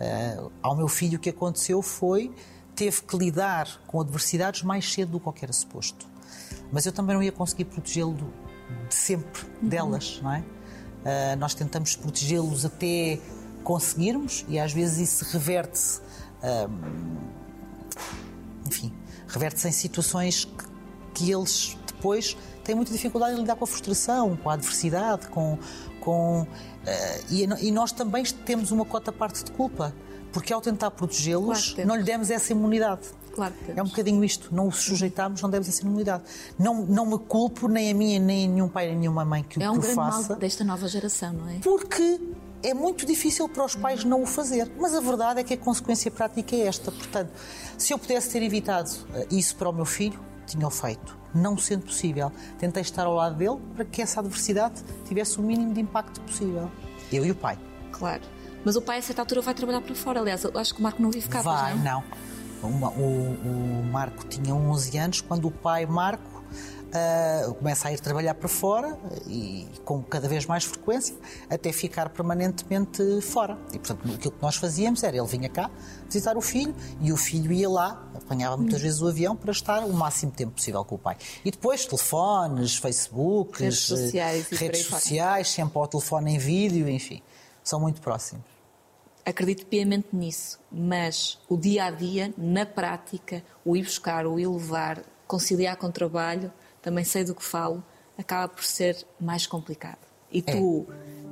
[0.00, 0.34] é.
[0.40, 2.34] Ah, ao meu filho, o que aconteceu foi
[2.74, 6.06] teve que lidar com adversidades mais cedo do que qualquer suposto.
[6.72, 8.16] Mas eu também não ia conseguir protegê-lo
[8.88, 10.44] de sempre delas, não é?
[11.04, 13.20] Ah, nós tentamos protegê-los até
[13.62, 16.00] conseguirmos e às vezes isso reverte-se
[18.66, 18.92] enfim,
[19.28, 20.64] reverte-se em situações que,
[21.14, 25.58] que eles depois têm muita dificuldade em lidar com a frustração, com a adversidade, com.
[26.00, 26.46] com
[26.86, 29.94] eh, e, e nós também temos uma cota parte de culpa,
[30.32, 31.88] porque ao tentar Claro protegê-los, temos.
[31.88, 33.02] não lhe demos essa imunidade.
[33.34, 33.90] Claro que É um temos.
[33.90, 36.22] bocadinho isto, não os sujeitarmos, não demos essa imunidade.
[36.58, 39.62] Não, não me culpo, nem a minha, nem a nenhum pai, nem nenhuma mãe que,
[39.62, 41.58] É o- um que o grande faça mal desta nova geração, não é?
[41.58, 42.20] porque
[42.62, 44.70] é muito difícil para os pais não o fazer.
[44.78, 46.92] Mas a verdade é que a consequência prática é esta.
[46.92, 47.30] Portanto,
[47.76, 51.18] se eu pudesse ter evitado eh, isso para o meu filho, tinha o feito.
[51.34, 55.74] Não sendo possível, tentei estar ao lado dele para que essa adversidade tivesse o mínimo
[55.74, 56.70] de impacto possível.
[57.12, 57.58] Eu e o pai.
[57.90, 58.22] Claro.
[58.64, 60.20] Mas o pai, a certa altura, vai trabalhar para fora.
[60.20, 61.82] Aliás, acho que o Marco não vive cá, Vai, não?
[61.84, 62.04] não.
[62.66, 66.42] Uma- o, o Marco tinha 11 anos quando o pai Marco
[66.92, 68.96] ah, começa a ir trabalhar para fora
[69.26, 71.16] e com cada vez mais frequência
[71.50, 73.58] até ficar permanentemente fora.
[73.72, 75.68] E portanto aquilo que nós fazíamos era ele vinha cá
[76.06, 79.80] visitar o filho e o filho ia lá, apanhava muitas vezes o avião para estar
[79.84, 81.16] o máximo tempo possível com o pai.
[81.44, 87.20] E depois telefones, Facebook, Redes sociais redes sociais, sempre ao telefone em vídeo, enfim,
[87.64, 88.53] são muito próximos.
[89.24, 94.46] Acredito piamente nisso, mas o dia a dia, na prática, o ir buscar, o ir
[94.46, 97.82] levar, conciliar com o trabalho, também sei do que falo,
[98.18, 99.98] acaba por ser mais complicado.
[100.30, 100.86] E tu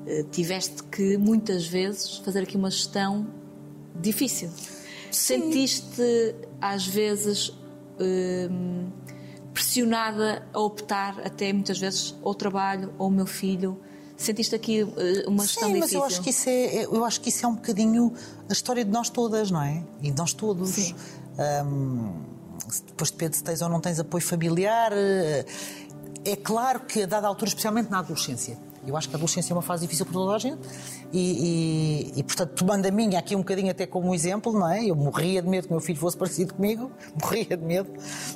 [0.07, 3.27] eh, tiveste que, muitas vezes, fazer aqui uma gestão
[3.95, 4.51] difícil.
[5.11, 7.53] Sentiste, às vezes,
[8.01, 8.91] hum,
[9.53, 13.79] pressionada a optar, até muitas vezes, ou trabalho ou o meu filho.
[14.23, 15.99] Sentiste aqui eh, uma gestão Sim, mas difícil?
[16.01, 18.13] eu acho, que isso é, eu acho que isso é um bocadinho
[18.49, 19.83] a história de nós todas, não é?
[20.01, 20.71] E de nós todos.
[20.71, 20.95] Sim.
[21.67, 22.13] Hum,
[22.87, 24.93] depois depende se tens ou não tens apoio familiar.
[24.95, 25.45] eh,
[26.25, 28.57] É claro que a dada altura, especialmente na adolescência,
[28.87, 30.61] eu acho que a adolescência é uma fase difícil para toda a gente
[31.13, 34.85] e, e, e, portanto, tomando a minha aqui um bocadinho até como exemplo, não é?
[34.85, 37.91] Eu morria de medo que o meu filho fosse parecido comigo, morria de medo.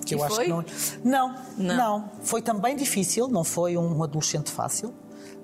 [0.04, 0.44] Que eu E acho foi?
[0.46, 0.64] que não,
[1.04, 1.76] não, Não.
[1.76, 2.10] não.
[2.22, 4.92] Foi também difícil, não foi um adolescente fácil.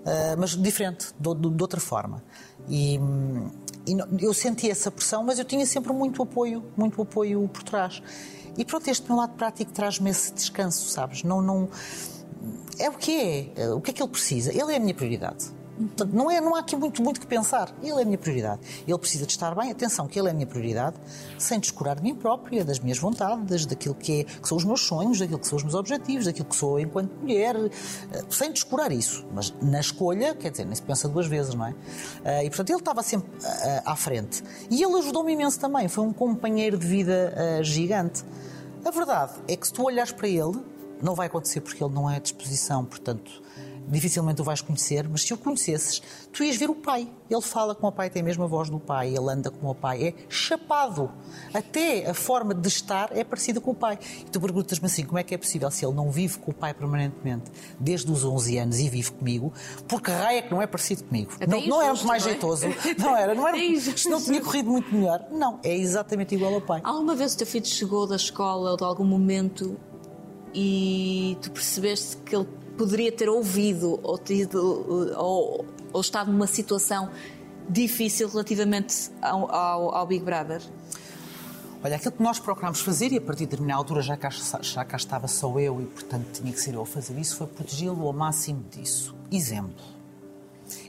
[0.03, 2.23] Uh, mas diferente, de, de- outra forma.
[2.69, 2.99] E,
[3.87, 8.03] e eu senti essa pressão, mas eu tinha sempre muito apoio, muito apoio por trás.
[8.59, 11.23] E pronto, este meu lado prático traz-me esse descanso, sabes?
[11.23, 11.69] Não, não,
[12.79, 13.69] é o que é.
[13.73, 14.51] O que é que ele precisa?
[14.51, 15.47] Ele é a minha prioridade.
[16.13, 17.75] Não, é, não há aqui muito, muito que pensar.
[17.83, 18.61] Ele é a minha prioridade.
[18.87, 19.71] Ele precisa de estar bem.
[19.71, 20.97] Atenção, que ele é a minha prioridade,
[21.39, 24.83] sem descurar de mim própria, das minhas vontades, daquilo que, é, que são os meus
[24.83, 27.71] sonhos, daquilo que são os meus objetivos, daquilo que sou enquanto mulher, eh,
[28.31, 29.25] sem descurar isso.
[29.33, 31.75] Mas na escolha, quer dizer, nem se pensa duas vezes, não é?
[32.25, 34.43] Eh, E portanto, ele estava sempre eh, à frente.
[34.71, 35.89] E ele ajudou-me imenso também.
[35.89, 38.25] Foi um companheiro de vida gigante.
[38.85, 40.59] A verdade é que se tu olhares para ele,
[41.01, 43.43] não vai acontecer porque ele não é à disposição, portanto,
[43.89, 46.03] dificilmente o vais conhecer, mas se o conhecesses,
[46.33, 47.09] tu ias ver o pai.
[47.29, 49.75] Ele fala como o pai, tem a mesma voz do pai, ele anda como o
[49.75, 51.11] pai, é chapado.
[51.53, 53.99] Até a forma de estar é parecida com o pai.
[54.21, 56.55] E tu perguntas-me assim, como é que é possível se ele não vive com o
[56.55, 59.53] pai permanentemente desde os 11 anos e vive comigo,
[59.89, 61.33] porque raio é que não é parecido comigo.
[61.37, 62.33] Até não, não era muito injusto, mais não é?
[62.33, 62.67] jeitoso.
[63.03, 63.59] Não era, não era.
[63.59, 63.81] É.
[63.81, 65.27] Se não tinha corrido muito melhor.
[65.31, 66.81] Não, é exatamente igual ao pai.
[66.85, 69.77] Alguma vez o teu filho chegou da escola ou de algum momento
[70.55, 72.47] e tu percebeste que ele
[72.77, 77.11] poderia ter ouvido ou, tido, ou, ou estado numa situação
[77.69, 80.61] difícil relativamente ao, ao- ao Big Brother?
[81.85, 84.85] Olha, aquilo que nós procurámos fazer, e a partir de determinada altura já cá, já
[84.85, 88.07] cá estava só eu e, portanto, tinha que ser eu a fazer isso, foi protegê-lo
[88.07, 89.15] ao máximo disso.
[89.31, 89.85] Exemplo.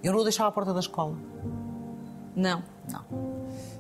[0.04, 1.16] Eu não o deixava à porta da escola.
[2.36, 2.64] Não.
[2.92, 3.04] Não.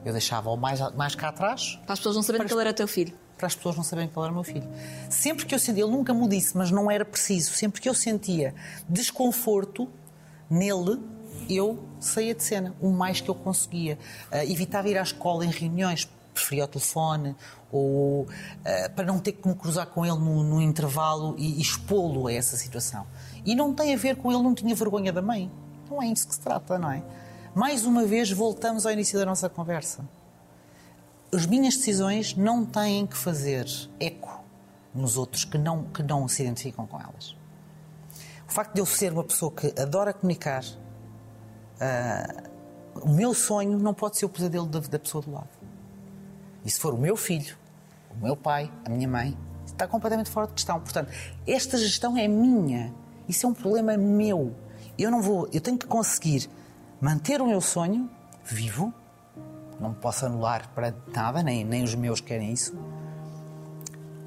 [0.03, 2.87] Eu deixava-o mais, mais cá atrás, Para as pessoas não saberem que ele era teu
[2.87, 3.13] filho.
[3.43, 4.65] Para as pessoas não saberem qual era o meu filho.
[5.09, 7.93] Sempre que eu sentia, ele nunca me disse, mas não era preciso, sempre que eu
[7.93, 8.55] sentia
[8.87, 9.89] desconforto
[10.49, 11.01] nele,
[11.49, 13.99] eu saía de cena, o mais que eu conseguia.
[14.31, 17.35] Ah, evitava ir à escola em reuniões, preferia o telefone,
[17.69, 18.27] ou
[18.63, 22.27] ah, para não ter que me cruzar com ele no, no intervalo e, e expô-lo
[22.27, 23.05] a essa situação.
[23.45, 25.51] E não tem a ver com ele não tinha vergonha da mãe.
[25.91, 27.03] Não é isso que se trata, não é?
[27.53, 30.07] Mais uma vez voltamos ao início da nossa conversa
[31.33, 33.65] as minhas decisões não têm que fazer
[33.99, 34.43] eco
[34.93, 37.35] nos outros que não, que não se identificam com elas.
[38.47, 40.63] O facto de eu ser uma pessoa que adora comunicar,
[41.81, 42.43] ah,
[43.01, 45.49] o meu sonho não pode ser o pesadelo da, da pessoa do lado.
[46.63, 47.57] E se for o meu filho,
[48.11, 50.79] o meu pai, a minha mãe, está completamente fora de questão.
[50.79, 51.11] Portanto,
[51.47, 52.93] esta gestão é minha.
[53.27, 54.55] Isso é um problema meu.
[54.97, 56.47] Eu não vou, eu tenho que conseguir
[57.01, 58.09] manter o meu sonho
[58.43, 58.93] vivo,
[59.83, 62.73] não posso anular para nada, nem, nem os meus querem isso,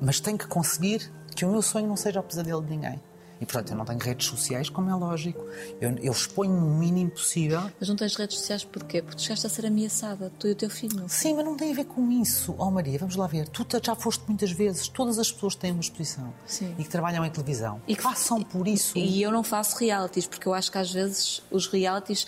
[0.00, 3.00] mas tenho que conseguir que o meu sonho não seja o pesadelo de ninguém.
[3.38, 5.44] E portanto, eu não tenho redes sociais, como é lógico.
[5.78, 7.60] Eu, eu exponho no mínimo possível.
[7.78, 9.02] Mas não tens redes sociais porquê?
[9.02, 11.04] Porque chegaste a ser ameaçada, tu e o teu filho.
[11.06, 12.54] Sim, mas não tem a ver com isso.
[12.56, 13.46] Oh Maria, vamos lá ver.
[13.48, 14.88] Tu já foste muitas vezes.
[14.88, 16.74] Todas as pessoas têm uma exposição Sim.
[16.78, 17.78] e que trabalham em televisão.
[17.86, 18.96] E que- passam por isso.
[18.96, 22.26] E eu não faço realities, porque eu acho que às vezes os realities,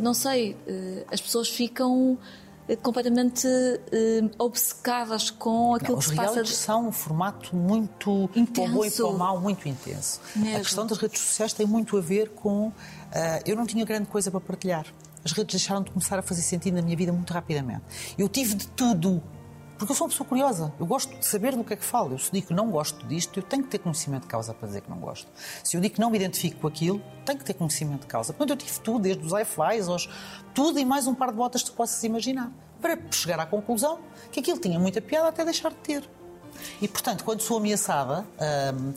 [0.00, 2.16] não sei, eh, as pessoas ficam
[2.68, 6.32] eh, completamente eh, obcecadas com aquilo Não, os que se passa.
[6.32, 8.52] realities são um formato muito Intenso.
[8.52, 10.20] para o bom e para o mal, muito intenso.
[10.36, 10.56] Mesmo.
[10.56, 12.72] A questão das redes sociais tem muito a ver com.
[13.12, 14.86] ah, eu não tinha grande coisa para partilhar.
[15.24, 17.82] As redes deixaram de começar a fazer sentido na minha vida muito rapidamente.
[18.16, 19.22] Eu tive de tudo.
[19.78, 20.72] Porque eu sou uma pessoa curiosa.
[20.78, 22.12] Eu gosto de saber do que é que falo.
[22.12, 24.66] Eu se digo que não gosto disto, eu tenho que ter conhecimento de causa para
[24.66, 25.30] dizer que não gosto.
[25.62, 28.32] Se eu digo que não me identifico com aquilo, tenho que ter conhecimento de causa.
[28.32, 30.08] Portanto, eu tive tudo, desde os wi-fi aos...
[30.52, 32.50] Tudo e mais um par de botas que possas imaginar.
[32.80, 34.00] Para chegar à conclusão
[34.32, 36.10] que aquilo tinha muita piada até deixar de ter.
[36.82, 38.26] E, portanto, quando sou ameaçada,
[38.74, 38.92] hum,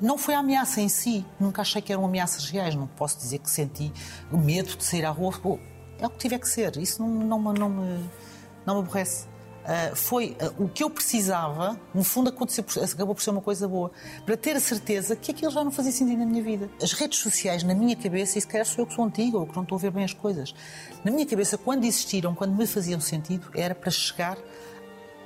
[0.00, 1.26] não foi a ameaça em si.
[1.40, 2.76] Nunca achei que eram ameaças reais.
[2.76, 3.92] Não posso dizer que senti
[4.30, 5.34] medo de sair à rua.
[5.98, 6.76] É o que tiver que ser.
[6.76, 8.10] Isso não, não, não, me,
[8.64, 9.31] não me aborrece.
[9.64, 13.68] Ah, foi ah, o que eu precisava, no fundo aconteceu, acabou por ser uma coisa
[13.68, 13.92] boa,
[14.26, 16.68] para ter a certeza que aquilo já não fazia sentido na minha vida.
[16.82, 19.46] As redes sociais, na minha cabeça, e se calhar sou eu que sou antiga ou
[19.46, 20.54] que não estou a ver bem as coisas,
[21.04, 24.36] na minha cabeça, quando existiram, quando me faziam sentido, era para chegar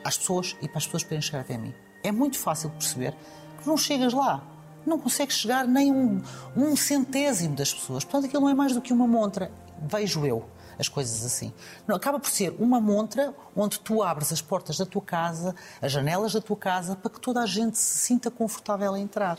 [0.05, 1.75] às pessoas e para as pessoas poderem chegar até mim.
[2.05, 3.15] É muito fácil perceber
[3.61, 4.43] que não chegas lá.
[4.85, 6.23] Não consegues chegar nem um,
[6.57, 8.05] um centésimo das pessoas.
[8.05, 9.51] Portanto, aquilo não é mais do que uma montra.
[9.83, 10.47] Vejo eu
[10.79, 11.53] as coisas assim.
[11.89, 16.33] Acaba por ser uma montra onde tu abres as portas da tua casa, as janelas
[16.33, 19.39] da tua casa, para que toda a gente se sinta confortável a entrar.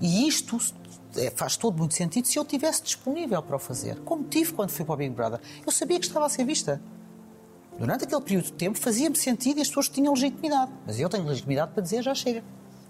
[0.00, 0.58] E isto
[1.16, 4.00] é, faz todo muito sentido se eu estivesse disponível para o fazer.
[4.00, 5.40] Como tive quando fui para o Big Brother.
[5.64, 6.80] Eu sabia que estava a ser vista.
[7.78, 10.70] Durante aquele período de tempo fazia-me sentido e as pessoas tinham legitimidade.
[10.86, 12.44] Mas eu tenho legitimidade para dizer já chega.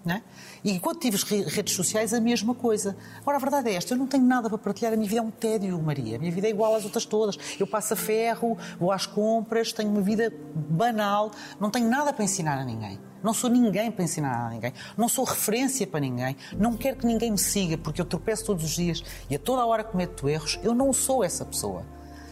[0.04, 0.22] Não é?
[0.64, 2.96] E enquanto tive redes sociais, a mesma coisa.
[3.20, 4.92] Agora, a verdade é esta: eu não tenho nada para partilhar.
[4.92, 6.16] A minha vida é um tédio, Maria.
[6.16, 7.38] A minha vida é igual às outras todas.
[7.58, 12.24] Eu passo a ferro, vou às compras, tenho uma vida banal, não tenho nada para
[12.24, 12.98] ensinar a ninguém.
[13.22, 14.72] Não sou ninguém para ensinar a ninguém.
[14.96, 16.36] Não sou referência para ninguém.
[16.56, 19.64] Não quero que ninguém me siga porque eu tropeço todos os dias e a toda
[19.66, 20.58] hora cometo erros.
[20.62, 21.84] Eu não sou essa pessoa.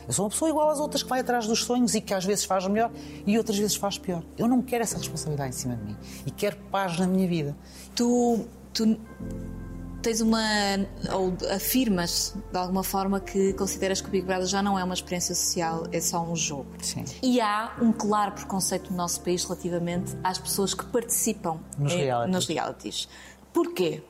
[0.08, 2.24] Eu sou uma pessoa igual às outras que vai atrás dos sonhos e que às
[2.24, 2.90] vezes faz melhor
[3.26, 4.22] e outras vezes faz pior.
[4.38, 7.54] Eu não quero essa responsabilidade em cima de mim e quero paz na minha vida.
[7.94, 8.98] Tu, tu
[10.02, 10.40] tens uma.
[11.12, 14.94] ou afirmas de alguma forma que consideras que o Big Brother já não é uma
[14.94, 16.68] experiência social, é só um jogo.
[16.80, 17.04] Sim.
[17.22, 21.96] E há um claro preconceito no nosso país relativamente às pessoas que participam Nos eh,
[21.96, 22.34] realities.
[22.34, 23.08] nos realities.
[23.52, 24.02] Porquê?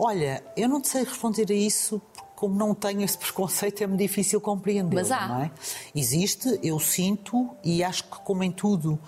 [0.00, 3.96] Olha, eu não te sei responder a isso, porque como não tenho esse preconceito, é-me
[3.96, 4.94] difícil compreender.
[4.94, 5.44] Mas há.
[5.46, 5.50] É?
[5.98, 8.98] Existe, eu sinto, e acho que, como em tudo,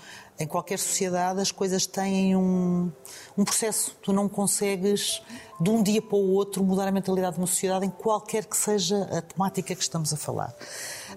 [0.41, 2.91] em qualquer sociedade, as coisas têm um,
[3.37, 3.95] um processo.
[4.01, 5.20] Tu não consegues,
[5.61, 8.57] de um dia para o outro, mudar a mentalidade de uma sociedade em qualquer que
[8.57, 10.55] seja a temática que estamos a falar.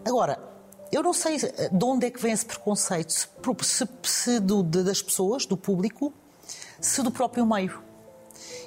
[0.03, 0.37] Agora,
[0.91, 3.27] eu não sei de onde é que vem esse preconceito, se,
[3.61, 6.13] se, se do, das pessoas, do público,
[6.81, 7.81] se do próprio meio.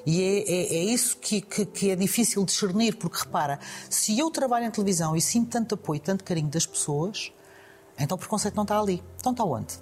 [0.05, 4.30] E é, é- é isso que, que- que é difícil discernir, porque repara, se eu
[4.30, 7.32] trabalho em televisão e sinto tanto apoio, tanto carinho das pessoas,
[7.98, 9.03] então o preconceito não está ali.
[9.20, 9.74] Então está onde?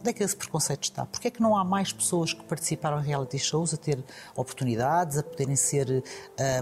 [0.00, 1.04] Onde é que esse preconceito está?
[1.06, 3.98] Porquê é que não há mais pessoas que participaram em reality shows a ter
[4.36, 6.04] oportunidades, a poderem ser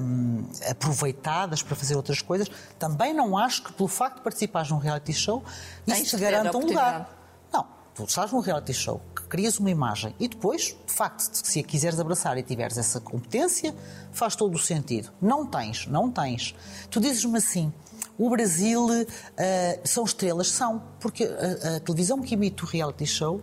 [0.01, 2.49] hum, aproveitadas para fazer outras coisas?
[2.79, 5.45] Também não acho que pelo facto de participares num reality show
[6.01, 7.16] isso te garanta um lugar.
[7.97, 11.63] Tu estás num reality show, que crias uma imagem e depois, de facto, se a
[11.63, 13.75] quiseres abraçar e tiveres essa competência,
[14.13, 15.11] faz todo o sentido.
[15.21, 16.55] Não tens, não tens.
[16.91, 17.73] Tu dizes-me assim,
[18.19, 18.87] o Brasil
[19.39, 20.49] ah, são estrelas?
[20.49, 23.41] São, porque a, a televisão que emite o reality show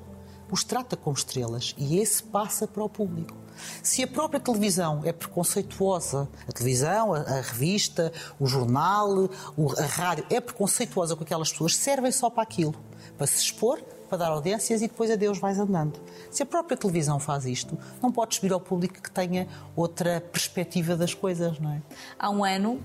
[0.51, 3.35] os trata como estrelas e esse passa para o público.
[3.81, 9.85] Se a própria televisão é preconceituosa, a televisão, a, a revista, o jornal, o- a
[9.85, 12.75] rádio é preconceituosa com aquelas pessoas, servem só para aquilo,
[13.17, 15.99] para se expor, para dar audiências e depois a Deus vais andando.
[16.31, 20.95] Se a própria televisão faz isto, não podes vir ao público que tenha outra perspectiva
[20.95, 21.81] das coisas, não é?
[22.19, 22.79] Há um ano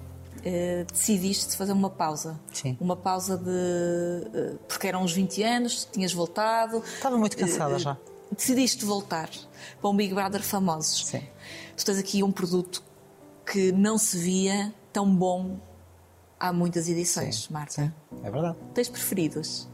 [0.45, 2.39] eh, decidiste fazer uma pausa.
[2.53, 2.77] Sim.
[2.81, 3.51] Uma pausa de.
[3.51, 6.79] eh, porque eram uns 20 anos, tinhas voltado.
[6.79, 7.97] Estava muito cansada Eh, já.
[8.31, 9.31] Decidiste voltar
[9.81, 11.07] para um Big Brother famosos.
[11.07, 11.23] Sim.
[11.77, 12.83] Tu tens aqui um produto
[13.51, 15.57] que não se via tão bom
[16.39, 17.93] há muitas edições, Marta.
[18.23, 18.57] É verdade.
[18.75, 19.66] Tens preferidos?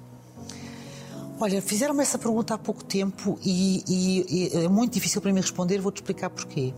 [1.40, 5.40] Olha, fizeram-me essa pergunta há pouco tempo e, e- e é muito difícil para mim
[5.40, 6.72] responder, vou-te explicar porquê.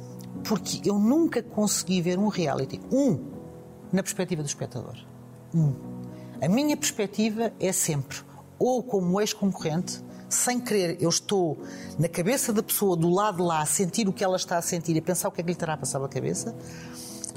[0.45, 3.19] Porque eu nunca consegui ver um reality, um,
[3.93, 4.97] na perspectiva do espectador.
[5.55, 5.75] Um.
[6.41, 8.19] A minha perspectiva é sempre,
[8.59, 11.59] ou como ex-concorrente, sem querer, eu estou
[11.99, 14.63] na cabeça da pessoa do lado de lá a sentir o que ela está a
[14.63, 16.55] sentir e a pensar o que é que lhe terá a passar pela cabeça,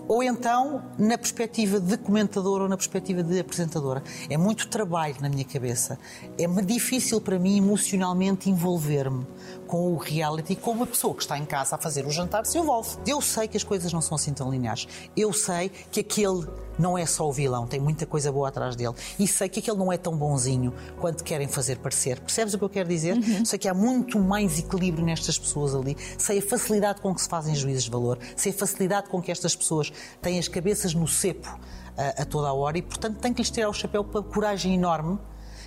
[0.10, 4.01] ou então na perspectiva de comentadora ou na perspectiva de apresentadora.
[4.28, 5.99] É muito trabalho na minha cabeça.
[6.36, 9.24] É-me difícil para mim emocionalmente envolver-me
[9.68, 12.58] com o reality, com uma pessoa que está em casa a fazer o jantar se
[12.58, 13.00] eu volto.
[13.06, 14.88] Eu sei que as coisas não são assim tão lineares.
[15.16, 16.47] Eu sei que aquele
[16.78, 18.93] não é só o vilão, tem muita coisa boa atrás dele.
[19.20, 22.20] E sei que aquele não é tão bonzinho quanto querem fazer parecer.
[22.22, 23.18] Percebes o que eu quero dizer?
[23.45, 25.97] Sei que há muito mais equilíbrio nestas pessoas ali.
[26.18, 28.18] Sei a facilidade com que se fazem juízes de valor.
[28.36, 29.91] Sei a facilidade com que estas pessoas
[30.22, 31.60] têm as cabeças no cepo
[31.97, 34.74] a, a toda a hora e, portanto, tenho que lhes tirar o chapéu pela coragem
[34.74, 35.20] enorme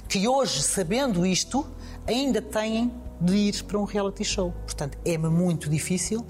[0.09, 1.67] que hoje, sabendo isto,
[2.07, 2.93] ainda têm
[3.23, 4.53] de ir para um reality show.
[4.65, 6.25] Portanto, é-me muito difícil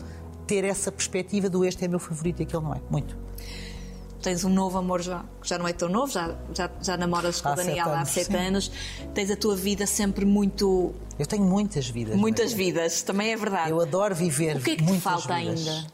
[0.47, 2.81] ter essa perspectiva do este é meu favorito e aquele não é.
[2.91, 3.17] Muito.
[4.21, 7.41] Tens um novo amor já, que já não é tão novo, já, já, já namoras
[7.41, 8.37] com Daniela sete há sete sim.
[8.37, 8.73] anos.
[9.13, 10.95] Tens a tua vida sempre muito.
[11.19, 12.15] Eu tenho muitas vidas.
[12.15, 13.71] muitas vidas, também é verdade.
[13.71, 15.67] Eu adoro viver O que é que te falta vidas.
[15.67, 15.87] ainda?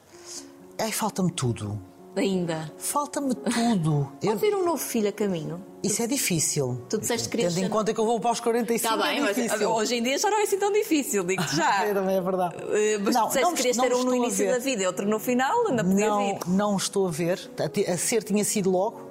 [0.78, 1.80] Ai, falta-me tudo.
[2.18, 2.72] Ainda.
[2.76, 4.12] Falta-me tudo.
[4.22, 5.64] Eu- Pode vir um novo filho a caminho.
[5.82, 6.82] Isso é difícil.
[6.90, 9.18] Tu disseste que querias Tendo em conta que eu vou para os 45 Está bem,
[9.18, 9.70] é mas difícil.
[9.70, 11.84] hoje em dia já não é assim tão difícil, digo-te já.
[11.86, 12.56] É, também é verdade.
[12.72, 15.06] Eh, Mas tu disseste que querias não ter um no início da vida e outro
[15.08, 16.38] no final, ainda podia não, vir.
[16.48, 17.50] não estou a ver.
[17.88, 19.07] A ser tinha sido logo.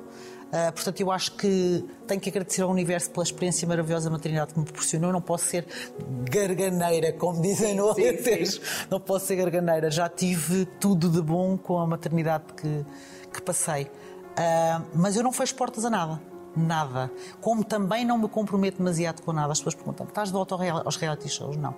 [0.52, 4.60] Ah, portanto, eu acho que tenho que agradecer ao universo pela experiência maravilhosa maternidade que
[4.60, 5.12] me proporcionou.
[5.12, 5.66] Não posso ser
[6.30, 8.62] garganeira, como dizem no Alentejo.
[8.90, 9.92] Não posso ser garganeira.
[9.92, 12.86] Já tive tudo de bom com a maternidade que,
[13.34, 13.92] que passei.
[14.38, 16.22] Ah, mas eu não fecho portas a nada.
[16.56, 17.12] Nada.
[17.42, 19.52] Como também não me comprometo demasiado com nada.
[19.52, 21.58] As pessoas perguntam: estás de volta aos reality shows?
[21.58, 21.76] Não.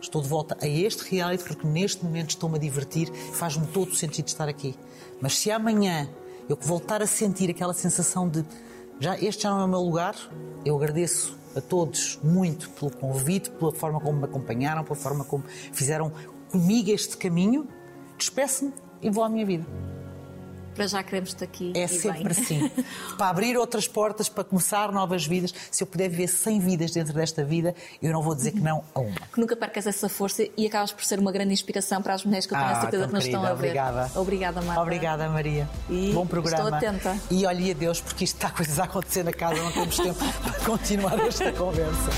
[0.00, 3.90] Estou de volta a este reality porque neste momento estou-me a divertir e faz-me todo
[3.90, 4.76] o sentido estar aqui.
[5.20, 6.08] Mas se amanhã
[6.48, 8.44] eu voltar a sentir aquela sensação de
[9.00, 10.16] já este já não é o meu lugar,
[10.64, 15.44] eu agradeço a todos muito pelo convite, pela forma como me acompanharam, pela forma como
[15.72, 16.12] fizeram
[16.50, 17.66] comigo este caminho.
[18.16, 19.66] Despeço-me e vou à minha vida.
[20.78, 21.72] Para já queremos-te aqui.
[21.74, 22.32] É sempre bem.
[22.32, 22.70] assim.
[23.18, 25.52] para abrir outras portas, para começar novas vidas.
[25.70, 28.82] Se eu puder viver 100 vidas dentro desta vida, eu não vou dizer que não
[28.94, 29.14] a uma.
[29.32, 32.46] Que nunca percas essa força e acabas por ser uma grande inspiração para as mulheres
[32.46, 33.58] que eu tenho a certeza que nos estão a Ah, ver.
[33.68, 34.10] Obrigada.
[34.14, 34.82] Obrigada, Marta.
[34.82, 35.68] Obrigada, Maria.
[35.90, 36.64] E Bom programa.
[36.64, 37.16] estou atenta.
[37.30, 40.18] E olhe a Deus, porque isto está coisas a acontecer na casa, não temos tempo
[40.42, 42.10] para continuar esta conversa.